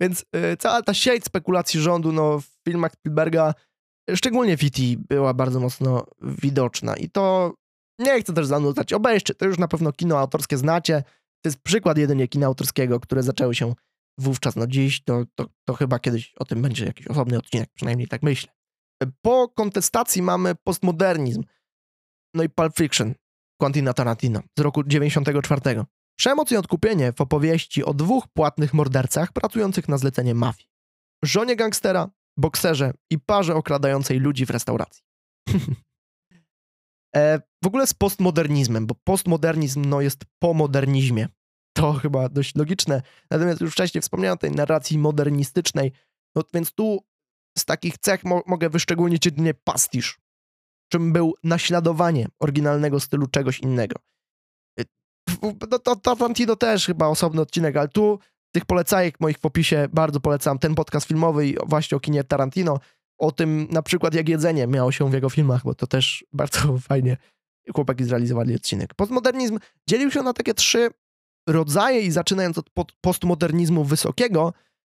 Więc 0.00 0.24
y, 0.36 0.56
cała 0.56 0.82
ta 0.82 0.94
sieć 0.94 1.24
spekulacji 1.24 1.80
rządu 1.80 2.12
no, 2.12 2.40
w 2.40 2.46
filmach 2.68 2.92
Spielberga, 2.92 3.54
szczególnie 4.14 4.56
w 4.56 4.62
E.T., 4.64 4.82
była 5.08 5.34
bardzo 5.34 5.60
mocno 5.60 6.06
widoczna. 6.20 6.96
I 6.96 7.10
to 7.10 7.54
nie 7.98 8.20
chcę 8.20 8.32
też 8.32 8.46
zanudzać. 8.46 8.92
Obejrzcie, 8.92 9.34
to 9.34 9.46
już 9.46 9.58
na 9.58 9.68
pewno 9.68 9.92
kino 9.92 10.18
autorskie 10.18 10.58
znacie. 10.58 11.02
To 11.42 11.48
jest 11.48 11.62
przykład 11.62 11.98
jedynie 11.98 12.28
kina 12.28 12.46
autorskiego, 12.46 13.00
które 13.00 13.22
zaczęły 13.22 13.54
się 13.54 13.74
wówczas. 14.18 14.56
No 14.56 14.66
dziś 14.66 15.02
to, 15.04 15.24
to, 15.34 15.46
to 15.64 15.74
chyba 15.74 15.98
kiedyś 15.98 16.34
o 16.38 16.44
tym 16.44 16.62
będzie 16.62 16.84
jakiś 16.84 17.06
osobny 17.06 17.38
odcinek, 17.38 17.70
przynajmniej 17.74 18.08
tak 18.08 18.22
myślę. 18.22 18.52
Po 19.22 19.48
kontestacji 19.48 20.22
mamy 20.22 20.54
postmodernizm. 20.54 21.44
No 22.34 22.42
i 22.42 22.48
Pulp 22.48 22.76
Fiction 22.76 23.14
Quentina 23.60 23.92
Tarantino 23.92 24.40
z 24.58 24.60
roku 24.60 24.84
94. 24.84 25.84
Przemoc 26.18 26.52
i 26.52 26.56
odkupienie 26.56 27.12
w 27.12 27.20
opowieści 27.20 27.84
o 27.84 27.94
dwóch 27.94 28.28
płatnych 28.28 28.74
mordercach 28.74 29.32
pracujących 29.32 29.88
na 29.88 29.98
zlecenie 29.98 30.34
mafii. 30.34 30.68
Żonie 31.24 31.56
gangstera, 31.56 32.10
bokserze 32.36 32.92
i 33.10 33.18
parze 33.18 33.54
okradającej 33.54 34.18
ludzi 34.18 34.46
w 34.46 34.50
restauracji. 34.50 35.02
e, 37.16 37.40
w 37.64 37.66
ogóle 37.66 37.86
z 37.86 37.94
postmodernizmem, 37.94 38.86
bo 38.86 38.94
postmodernizm 39.04 39.84
no, 39.84 40.00
jest 40.00 40.24
po 40.38 40.54
modernizmie. 40.54 41.28
To 41.76 41.92
chyba 41.92 42.28
dość 42.28 42.54
logiczne. 42.54 43.02
Natomiast 43.30 43.60
już 43.60 43.72
wcześniej 43.72 44.02
wspomniałem 44.02 44.34
o 44.34 44.38
tej 44.38 44.50
narracji 44.50 44.98
modernistycznej, 44.98 45.92
no 46.36 46.42
więc 46.54 46.72
tu 46.72 46.98
z 47.58 47.64
takich 47.64 47.98
cech 47.98 48.24
mo 48.24 48.42
mogę 48.46 48.70
wyszczególnić 48.70 49.26
jedynie 49.26 49.54
pastisz, 49.54 50.20
czym 50.92 51.12
był 51.12 51.34
naśladowanie 51.44 52.26
oryginalnego 52.40 53.00
stylu 53.00 53.26
czegoś 53.26 53.60
innego. 53.60 53.96
No 55.70 55.78
to 55.78 55.96
Tarantino 55.96 56.56
też 56.56 56.86
chyba 56.86 57.06
osobny 57.06 57.40
odcinek, 57.40 57.76
ale 57.76 57.88
tu 57.88 58.18
tych 58.54 58.64
polecajek 58.64 59.20
moich 59.20 59.38
w 59.38 59.46
opisie 59.46 59.88
bardzo 59.92 60.20
polecam. 60.20 60.58
Ten 60.58 60.74
podcast 60.74 61.06
filmowy 61.06 61.54
właśnie 61.66 61.96
o 61.96 62.00
kinie 62.00 62.24
Tarantino, 62.24 62.80
o 63.22 63.32
tym 63.32 63.66
na 63.70 63.82
przykład 63.82 64.14
jak 64.14 64.28
jedzenie 64.28 64.66
miało 64.66 64.92
się 64.92 65.10
w 65.10 65.12
jego 65.12 65.30
filmach, 65.30 65.62
bo 65.64 65.74
to 65.74 65.86
też 65.86 66.24
bardzo 66.32 66.78
fajnie 66.88 67.16
chłopaki 67.74 68.04
zrealizowali 68.04 68.54
odcinek. 68.54 68.94
Postmodernizm 68.94 69.58
dzielił 69.88 70.10
się 70.10 70.22
na 70.22 70.32
takie 70.32 70.54
trzy 70.54 70.90
rodzaje 71.48 72.00
i 72.00 72.10
zaczynając 72.10 72.58
od 72.58 72.70
postmodernizmu 73.00 73.84
wysokiego, 73.84 74.52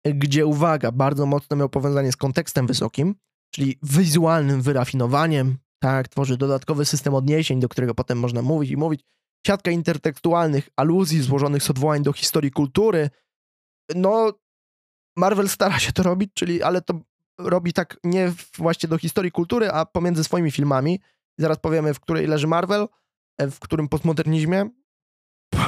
gdzie 0.04 0.46
uwaga, 0.46 0.92
bardzo 0.92 1.26
mocno 1.26 1.56
miał 1.56 1.68
powiązanie 1.68 2.12
z 2.12 2.16
kontekstem 2.16 2.66
wysokim, 2.66 3.14
czyli 3.54 3.78
wizualnym 3.82 4.62
wyrafinowaniem, 4.62 5.56
tak, 5.82 6.08
tworzy 6.08 6.36
dodatkowy 6.36 6.84
system 6.84 7.14
odniesień, 7.14 7.60
do 7.60 7.68
którego 7.68 7.94
potem 7.94 8.18
można 8.18 8.42
mówić 8.42 8.70
i 8.70 8.76
mówić, 8.76 9.00
siatka 9.46 9.70
intertekstualnych 9.70 10.68
aluzji 10.76 11.22
złożonych 11.22 11.62
z 11.62 11.70
odwołań 11.70 12.02
do 12.02 12.12
historii 12.12 12.50
kultury. 12.50 13.10
No, 13.94 14.32
Marvel 15.16 15.48
stara 15.48 15.78
się 15.78 15.92
to 15.92 16.02
robić, 16.02 16.30
czyli, 16.34 16.62
ale 16.62 16.82
to 16.82 17.00
robi 17.38 17.72
tak 17.72 17.96
nie 18.04 18.32
właśnie 18.56 18.88
do 18.88 18.98
historii 18.98 19.32
kultury, 19.32 19.70
a 19.70 19.86
pomiędzy 19.86 20.24
swoimi 20.24 20.50
filmami. 20.50 21.00
Zaraz 21.38 21.58
powiemy, 21.58 21.94
w 21.94 22.00
której 22.00 22.26
leży 22.26 22.46
Marvel, 22.46 22.88
e, 23.38 23.50
w 23.50 23.60
którym 23.60 23.88
postmodernizmie. 23.88 24.70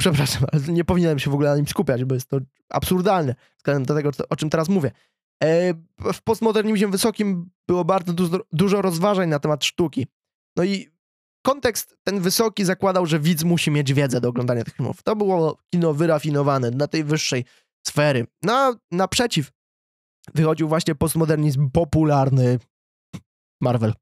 Przepraszam, 0.00 0.44
ale 0.52 0.62
nie 0.62 0.84
powinienem 0.84 1.18
się 1.18 1.30
w 1.30 1.34
ogóle 1.34 1.50
na 1.50 1.56
nim 1.56 1.68
skupiać, 1.68 2.04
bo 2.04 2.14
jest 2.14 2.28
to 2.28 2.38
absurdalne 2.68 3.34
względem 3.56 3.84
do 3.84 3.94
tego, 3.94 4.10
o 4.30 4.36
czym 4.36 4.50
teraz 4.50 4.68
mówię. 4.68 4.90
E, 5.42 5.74
w 6.12 6.22
postmodernizmie 6.24 6.88
wysokim 6.88 7.50
było 7.68 7.84
bardzo 7.84 8.12
dużo, 8.52 8.82
rozważań 8.82 9.28
na 9.28 9.38
temat 9.38 9.64
sztuki. 9.64 10.06
No 10.56 10.64
i 10.64 10.88
kontekst 11.42 11.96
ten 12.02 12.20
wysoki 12.20 12.64
zakładał, 12.64 13.06
że 13.06 13.20
widz 13.20 13.44
musi 13.44 13.70
mieć 13.70 13.94
wiedzę 13.94 14.20
do 14.20 14.28
oglądania 14.28 14.64
tych 14.64 14.74
filmów. 14.74 15.02
To 15.02 15.16
było 15.16 15.58
kino 15.70 15.94
wyrafinowane 15.94 16.70
dla 16.70 16.86
tej 16.86 17.04
wyższej 17.04 17.44
sfery. 17.86 18.26
No, 18.42 18.76
naprzeciw 18.90 19.50
wychodził 20.34 20.68
właśnie 20.68 20.94
postmodernizm 20.94 21.70
popularny 21.70 22.58
Marvel. 23.60 23.94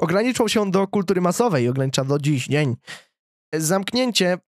Ograniczał 0.00 0.48
się 0.48 0.70
do 0.70 0.88
kultury 0.88 1.20
masowej 1.20 1.68
ogranicza 1.68 2.04
do 2.04 2.18
dziś 2.18 2.46
dzień. 2.46 2.76
Zamknięcie 3.54 4.38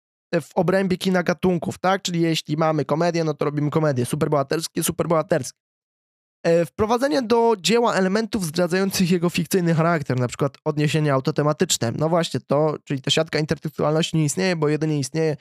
w 0.40 0.48
obrębie 0.54 0.96
kina 0.96 1.22
gatunków, 1.22 1.78
tak? 1.78 2.02
Czyli 2.02 2.20
jeśli 2.20 2.56
mamy 2.56 2.84
komedię, 2.84 3.24
no 3.24 3.34
to 3.34 3.44
robimy 3.44 3.70
komedię. 3.70 4.06
Superbohaterskie, 4.06 4.82
superbohaterskie. 4.82 5.58
E, 6.46 6.66
wprowadzenie 6.66 7.22
do 7.22 7.54
dzieła 7.58 7.94
elementów 7.94 8.46
zdradzających 8.46 9.10
jego 9.10 9.30
fikcyjny 9.30 9.74
charakter, 9.74 10.20
na 10.20 10.28
przykład 10.28 10.58
odniesienia 10.64 11.14
autotematyczne. 11.14 11.92
No 11.92 12.08
właśnie, 12.08 12.40
to, 12.40 12.76
czyli 12.84 13.02
ta 13.02 13.10
siatka 13.10 13.38
intertekstualności 13.38 14.16
nie 14.16 14.24
istnieje, 14.24 14.56
bo 14.56 14.68
jedynie 14.68 14.98
istnieje 14.98 15.36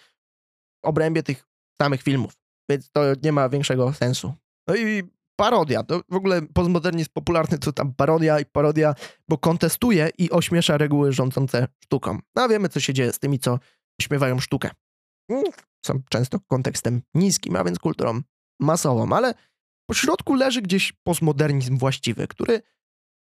w 0.84 0.88
obrębie 0.88 1.24
tych 1.24 1.48
samych 1.82 2.02
filmów, 2.02 2.34
więc 2.70 2.92
to 2.92 3.02
nie 3.24 3.32
ma 3.32 3.50
większego 3.50 3.94
sensu. 3.94 4.34
No 4.68 4.76
i 4.76 5.04
parodia, 5.36 5.84
to 5.84 6.02
w 6.10 6.16
ogóle 6.16 6.42
postmodernizm 6.42 7.10
popularny, 7.14 7.58
co 7.58 7.74
tam 7.74 7.94
parodia 7.94 8.40
i 8.40 8.46
parodia, 8.46 8.96
bo 9.30 9.38
kontestuje 9.38 10.10
i 10.18 10.32
ośmiesza 10.32 10.78
reguły 10.78 11.14
rządzące 11.14 11.68
sztuką. 11.84 12.20
No 12.36 12.42
a 12.42 12.48
wiemy, 12.48 12.70
co 12.70 12.80
się 12.80 12.94
dzieje 12.94 13.14
z 13.14 13.20
tymi, 13.20 13.40
co 13.40 13.60
śmiewają 14.02 14.40
sztukę. 14.40 14.70
Mm, 15.30 15.44
są 15.86 16.02
często 16.10 16.40
kontekstem 16.40 17.02
niskim, 17.14 17.56
a 17.56 17.64
więc 17.64 17.80
kulturą 17.80 18.22
masową, 18.60 19.14
ale 19.14 19.34
po 19.90 19.94
środku 19.94 20.34
leży 20.34 20.62
gdzieś 20.62 20.94
postmodernizm 21.04 21.78
właściwy, 21.78 22.28
który 22.28 22.62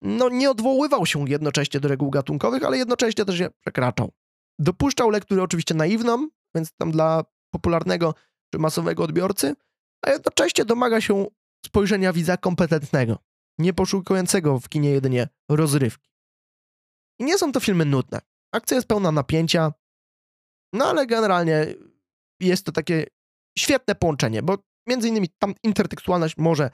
no, 0.02 0.28
nie 0.28 0.50
odwoływał 0.50 1.06
się 1.06 1.28
jednocześnie 1.28 1.80
do 1.80 1.88
reguł 1.88 2.10
gatunkowych, 2.10 2.64
ale 2.64 2.78
jednocześnie 2.78 3.24
też 3.24 3.38
je 3.38 3.50
przekraczał. 3.50 4.12
Dopuszczał 4.58 5.10
lekturę 5.10 5.42
oczywiście 5.42 5.74
naiwną, 5.74 6.28
więc 6.54 6.72
tam 6.72 6.90
dla 6.90 7.24
popularnego 7.50 8.14
czy 8.52 8.58
masowego 8.58 9.02
odbiorcy, 9.02 9.54
a 10.02 10.10
jednocześnie 10.10 10.64
domaga 10.64 11.00
się 11.00 11.26
spojrzenia 11.66 12.12
widza 12.12 12.36
kompetentnego, 12.36 13.18
nie 13.58 13.72
poszukującego 13.72 14.60
w 14.60 14.68
kinie 14.68 14.90
jedynie 14.90 15.28
rozrywki. 15.48 16.10
I 17.20 17.24
nie 17.24 17.38
są 17.38 17.52
to 17.52 17.60
filmy 17.60 17.84
nudne. 17.84 18.20
Akcja 18.52 18.74
jest 18.74 18.88
pełna 18.88 19.12
napięcia, 19.12 19.72
no 20.72 20.86
ale 20.86 21.06
generalnie 21.06 21.66
jest 22.40 22.66
to 22.66 22.72
takie 22.72 23.06
świetne 23.58 23.94
połączenie, 23.94 24.42
bo 24.42 24.58
między 24.88 25.08
innymi 25.08 25.28
tam 25.38 25.54
intertekstualność 25.62 26.36
może 26.36 26.70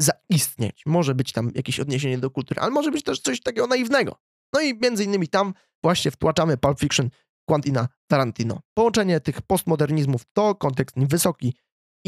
zaistnieć, 0.00 0.82
może 0.86 1.14
być 1.14 1.32
tam 1.32 1.50
jakieś 1.54 1.80
odniesienie 1.80 2.18
do 2.18 2.30
kultury, 2.30 2.60
ale 2.60 2.70
może 2.70 2.90
być 2.90 3.02
też 3.02 3.20
coś 3.20 3.42
takiego 3.42 3.66
naiwnego. 3.66 4.16
No 4.54 4.60
i 4.60 4.78
między 4.78 5.04
innymi 5.04 5.28
tam 5.28 5.54
właśnie 5.82 6.10
wtłaczamy 6.10 6.56
Pulp 6.56 6.80
Fiction 6.80 7.10
Quantina 7.48 7.88
Tarantino. 8.06 8.60
Połączenie 8.74 9.20
tych 9.20 9.42
postmodernizmów 9.42 10.22
to 10.32 10.54
kontekst 10.54 10.96
wysoki 10.98 11.54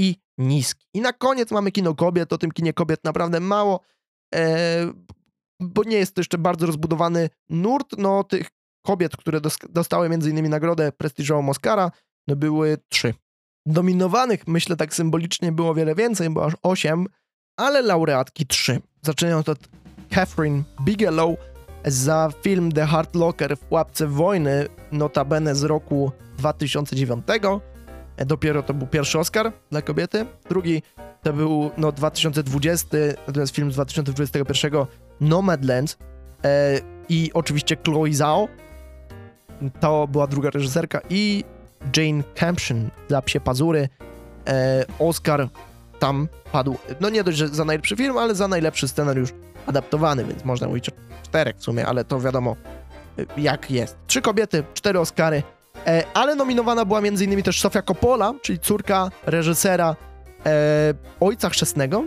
i 0.01 0.17
niski. 0.39 0.87
I 0.95 1.01
na 1.01 1.13
koniec 1.13 1.51
mamy 1.51 1.73
kino 1.73 1.95
kobiet, 1.95 2.33
o 2.33 2.39
tym 2.39 2.51
kinie 2.51 2.73
kobiet 2.73 3.05
naprawdę 3.05 3.41
mało, 3.41 3.81
e, 4.35 4.93
bo 5.61 5.85
nie 5.85 5.97
jest 5.97 6.15
to 6.15 6.21
jeszcze 6.21 6.39
bardzo 6.39 6.67
rozbudowany 6.67 7.31
nurt, 7.49 7.95
no 7.99 8.25
tych 8.25 8.49
kobiet, 8.87 9.17
które 9.17 9.41
dostały 9.71 10.09
między 10.09 10.31
innymi 10.31 10.49
nagrodę 10.49 10.93
prestiżową 10.93 11.49
Oscara, 11.49 11.91
no 12.29 12.37
były 12.37 12.79
trzy. 12.89 13.15
Dominowanych, 13.67 14.47
myślę 14.47 14.77
tak 14.77 14.95
symbolicznie, 14.95 15.53
było 15.53 15.75
wiele 15.75 15.95
więcej, 15.95 16.31
bo 16.31 16.45
aż 16.45 16.53
osiem, 16.63 17.07
ale 17.57 17.83
laureatki 17.83 18.47
trzy. 18.47 18.81
Zaczynając 19.03 19.49
od 19.49 19.59
Catherine 20.11 20.63
Bigelow 20.85 21.37
za 21.85 22.31
film 22.43 22.73
The 22.73 22.87
Hard 22.87 23.15
Locker 23.15 23.57
w 23.57 23.73
łapce 23.73 24.07
wojny, 24.07 24.67
notabene 24.93 25.55
z 25.55 25.65
roku 25.65 26.13
2009. 26.39 27.27
E, 28.21 28.27
dopiero 28.27 28.63
to 28.63 28.75
był 28.75 28.87
pierwszy 28.87 29.19
Oscar 29.19 29.53
dla 29.71 29.83
kobiety. 29.83 30.27
Drugi 30.49 30.83
to 31.23 31.33
był 31.33 31.71
no, 31.77 31.93
2020, 31.93 32.97
natomiast 33.27 33.55
film 33.55 33.73
z 33.73 33.75
2021 33.75 34.87
Nomadland 35.21 35.99
e, 36.45 36.81
i 37.09 37.31
oczywiście 37.35 37.77
Chloe 37.85 38.13
Zhao. 38.13 38.49
To 39.81 40.09
była 40.09 40.27
druga 40.27 40.51
reżyserka 40.51 41.01
i 41.11 41.45
Jane 41.97 42.23
Campion 42.35 42.91
za 43.09 43.23
Psie 43.23 43.41
Pazury. 43.41 43.89
E, 44.49 44.85
Oscar 44.99 45.49
tam 45.99 46.29
padł, 46.53 46.77
no 47.01 47.11
nie 47.11 47.25
dość, 47.25 47.39
że 47.39 47.49
za 47.49 47.65
najlepszy 47.65 47.97
film, 47.97 48.19
ale 48.19 48.35
za 48.35 48.49
najlepszy 48.49 48.89
scenariusz 48.89 49.31
adaptowany, 49.67 50.25
więc 50.25 50.45
można 50.45 50.69
mówić 50.69 50.89
o 50.89 50.93
czterech 51.23 51.57
w 51.57 51.63
sumie, 51.63 51.87
ale 51.87 52.05
to 52.05 52.21
wiadomo 52.21 52.57
e, 53.19 53.41
jak 53.41 53.71
jest. 53.71 53.97
Trzy 54.07 54.23
kobiety, 54.23 54.65
cztery 54.75 55.01
Oscary, 55.01 55.43
ale 56.15 56.35
nominowana 56.35 56.85
była 56.85 56.99
m.in. 56.99 57.43
też 57.43 57.61
Sofia 57.61 57.83
Coppola, 57.83 58.35
czyli 58.43 58.59
córka 58.59 59.11
reżysera 59.27 59.97
e, 60.47 60.95
Ojca 61.21 61.51
Chrzestnego, 61.51 62.05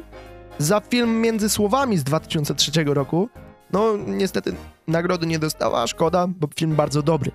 za 0.57 0.79
film 0.79 1.21
Między 1.21 1.49
Słowami 1.49 1.97
z 1.97 2.03
2003 2.03 2.71
roku. 2.85 3.29
No 3.71 3.97
niestety 4.07 4.55
nagrody 4.87 5.27
nie 5.27 5.39
dostała, 5.39 5.87
szkoda, 5.87 6.27
bo 6.27 6.47
film 6.55 6.75
bardzo 6.75 7.01
dobry. 7.01 7.31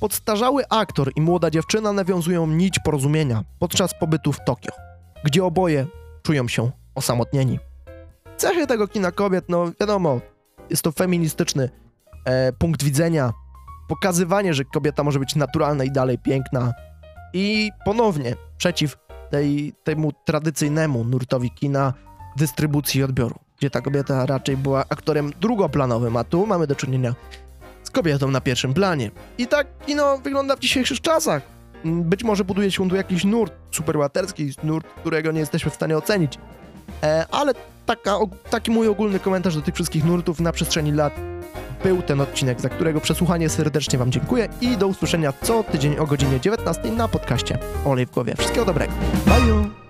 Podstarzały 0.00 0.62
aktor 0.68 1.12
i 1.16 1.20
młoda 1.20 1.50
dziewczyna 1.50 1.92
nawiązują 1.92 2.46
nić 2.46 2.78
porozumienia 2.84 3.44
podczas 3.58 3.94
pobytu 3.94 4.32
w 4.32 4.44
Tokio, 4.44 4.72
gdzie 5.24 5.44
oboje 5.44 5.86
czują 6.22 6.48
się 6.48 6.70
osamotnieni. 6.94 7.58
Cechy 8.36 8.66
tego 8.66 8.88
kina 8.88 9.12
kobiet, 9.12 9.44
no 9.48 9.72
wiadomo, 9.80 10.20
jest 10.70 10.82
to 10.82 10.92
feministyczny 10.92 11.70
e, 12.24 12.52
punkt 12.52 12.82
widzenia, 12.82 13.32
pokazywanie, 13.88 14.54
że 14.54 14.64
kobieta 14.64 15.02
może 15.02 15.18
być 15.18 15.34
naturalna 15.34 15.84
i 15.84 15.90
dalej 15.90 16.18
piękna 16.18 16.72
i 17.32 17.70
ponownie 17.84 18.34
przeciw 18.58 18.96
tej, 19.30 19.72
temu 19.84 20.12
tradycyjnemu 20.24 21.04
nurtowi 21.04 21.50
kina 21.50 21.92
dystrybucji 22.36 23.00
i 23.00 23.04
odbioru, 23.04 23.34
gdzie 23.58 23.70
ta 23.70 23.80
kobieta 23.80 24.26
raczej 24.26 24.56
była 24.56 24.84
aktorem 24.88 25.32
drugoplanowym, 25.40 26.16
a 26.16 26.24
tu 26.24 26.46
mamy 26.46 26.66
do 26.66 26.74
czynienia 26.74 27.14
z 27.82 27.90
kobietą 27.90 28.30
na 28.30 28.40
pierwszym 28.40 28.74
planie. 28.74 29.10
I 29.38 29.46
tak 29.46 29.66
kino 29.86 30.18
wygląda 30.18 30.56
w 30.56 30.58
dzisiejszych 30.58 31.00
czasach. 31.00 31.42
Być 31.84 32.24
może 32.24 32.44
buduje 32.44 32.70
się 32.70 32.88
tu 32.88 32.96
jakiś 32.96 33.24
nurt 33.24 33.52
superłaterski, 33.70 34.52
nurt, 34.62 34.86
którego 34.86 35.32
nie 35.32 35.40
jesteśmy 35.40 35.70
w 35.70 35.74
stanie 35.74 35.96
ocenić. 35.96 36.38
E, 37.02 37.26
ale 37.30 37.52
taka, 37.86 38.16
taki 38.50 38.70
mój 38.70 38.88
ogólny 38.88 39.18
komentarz 39.18 39.54
do 39.54 39.62
tych 39.62 39.74
wszystkich 39.74 40.04
nurtów 40.04 40.40
na 40.40 40.52
przestrzeni 40.52 40.92
lat 40.92 41.20
był 41.82 42.02
ten 42.02 42.20
odcinek, 42.20 42.60
za 42.60 42.68
którego 42.68 43.00
przesłuchanie 43.00 43.48
serdecznie 43.48 43.98
Wam 43.98 44.12
dziękuję 44.12 44.48
i 44.60 44.76
do 44.76 44.86
usłyszenia 44.86 45.32
co 45.42 45.62
tydzień 45.62 45.96
o 45.98 46.06
godzinie 46.06 46.40
19 46.40 46.92
na 46.92 47.08
podcaście 47.08 47.58
Olej 47.84 48.06
w 48.06 48.10
głowie. 48.10 48.34
Wszystkiego 48.36 48.64
dobrego. 48.64 48.92
Bye! 49.26 49.85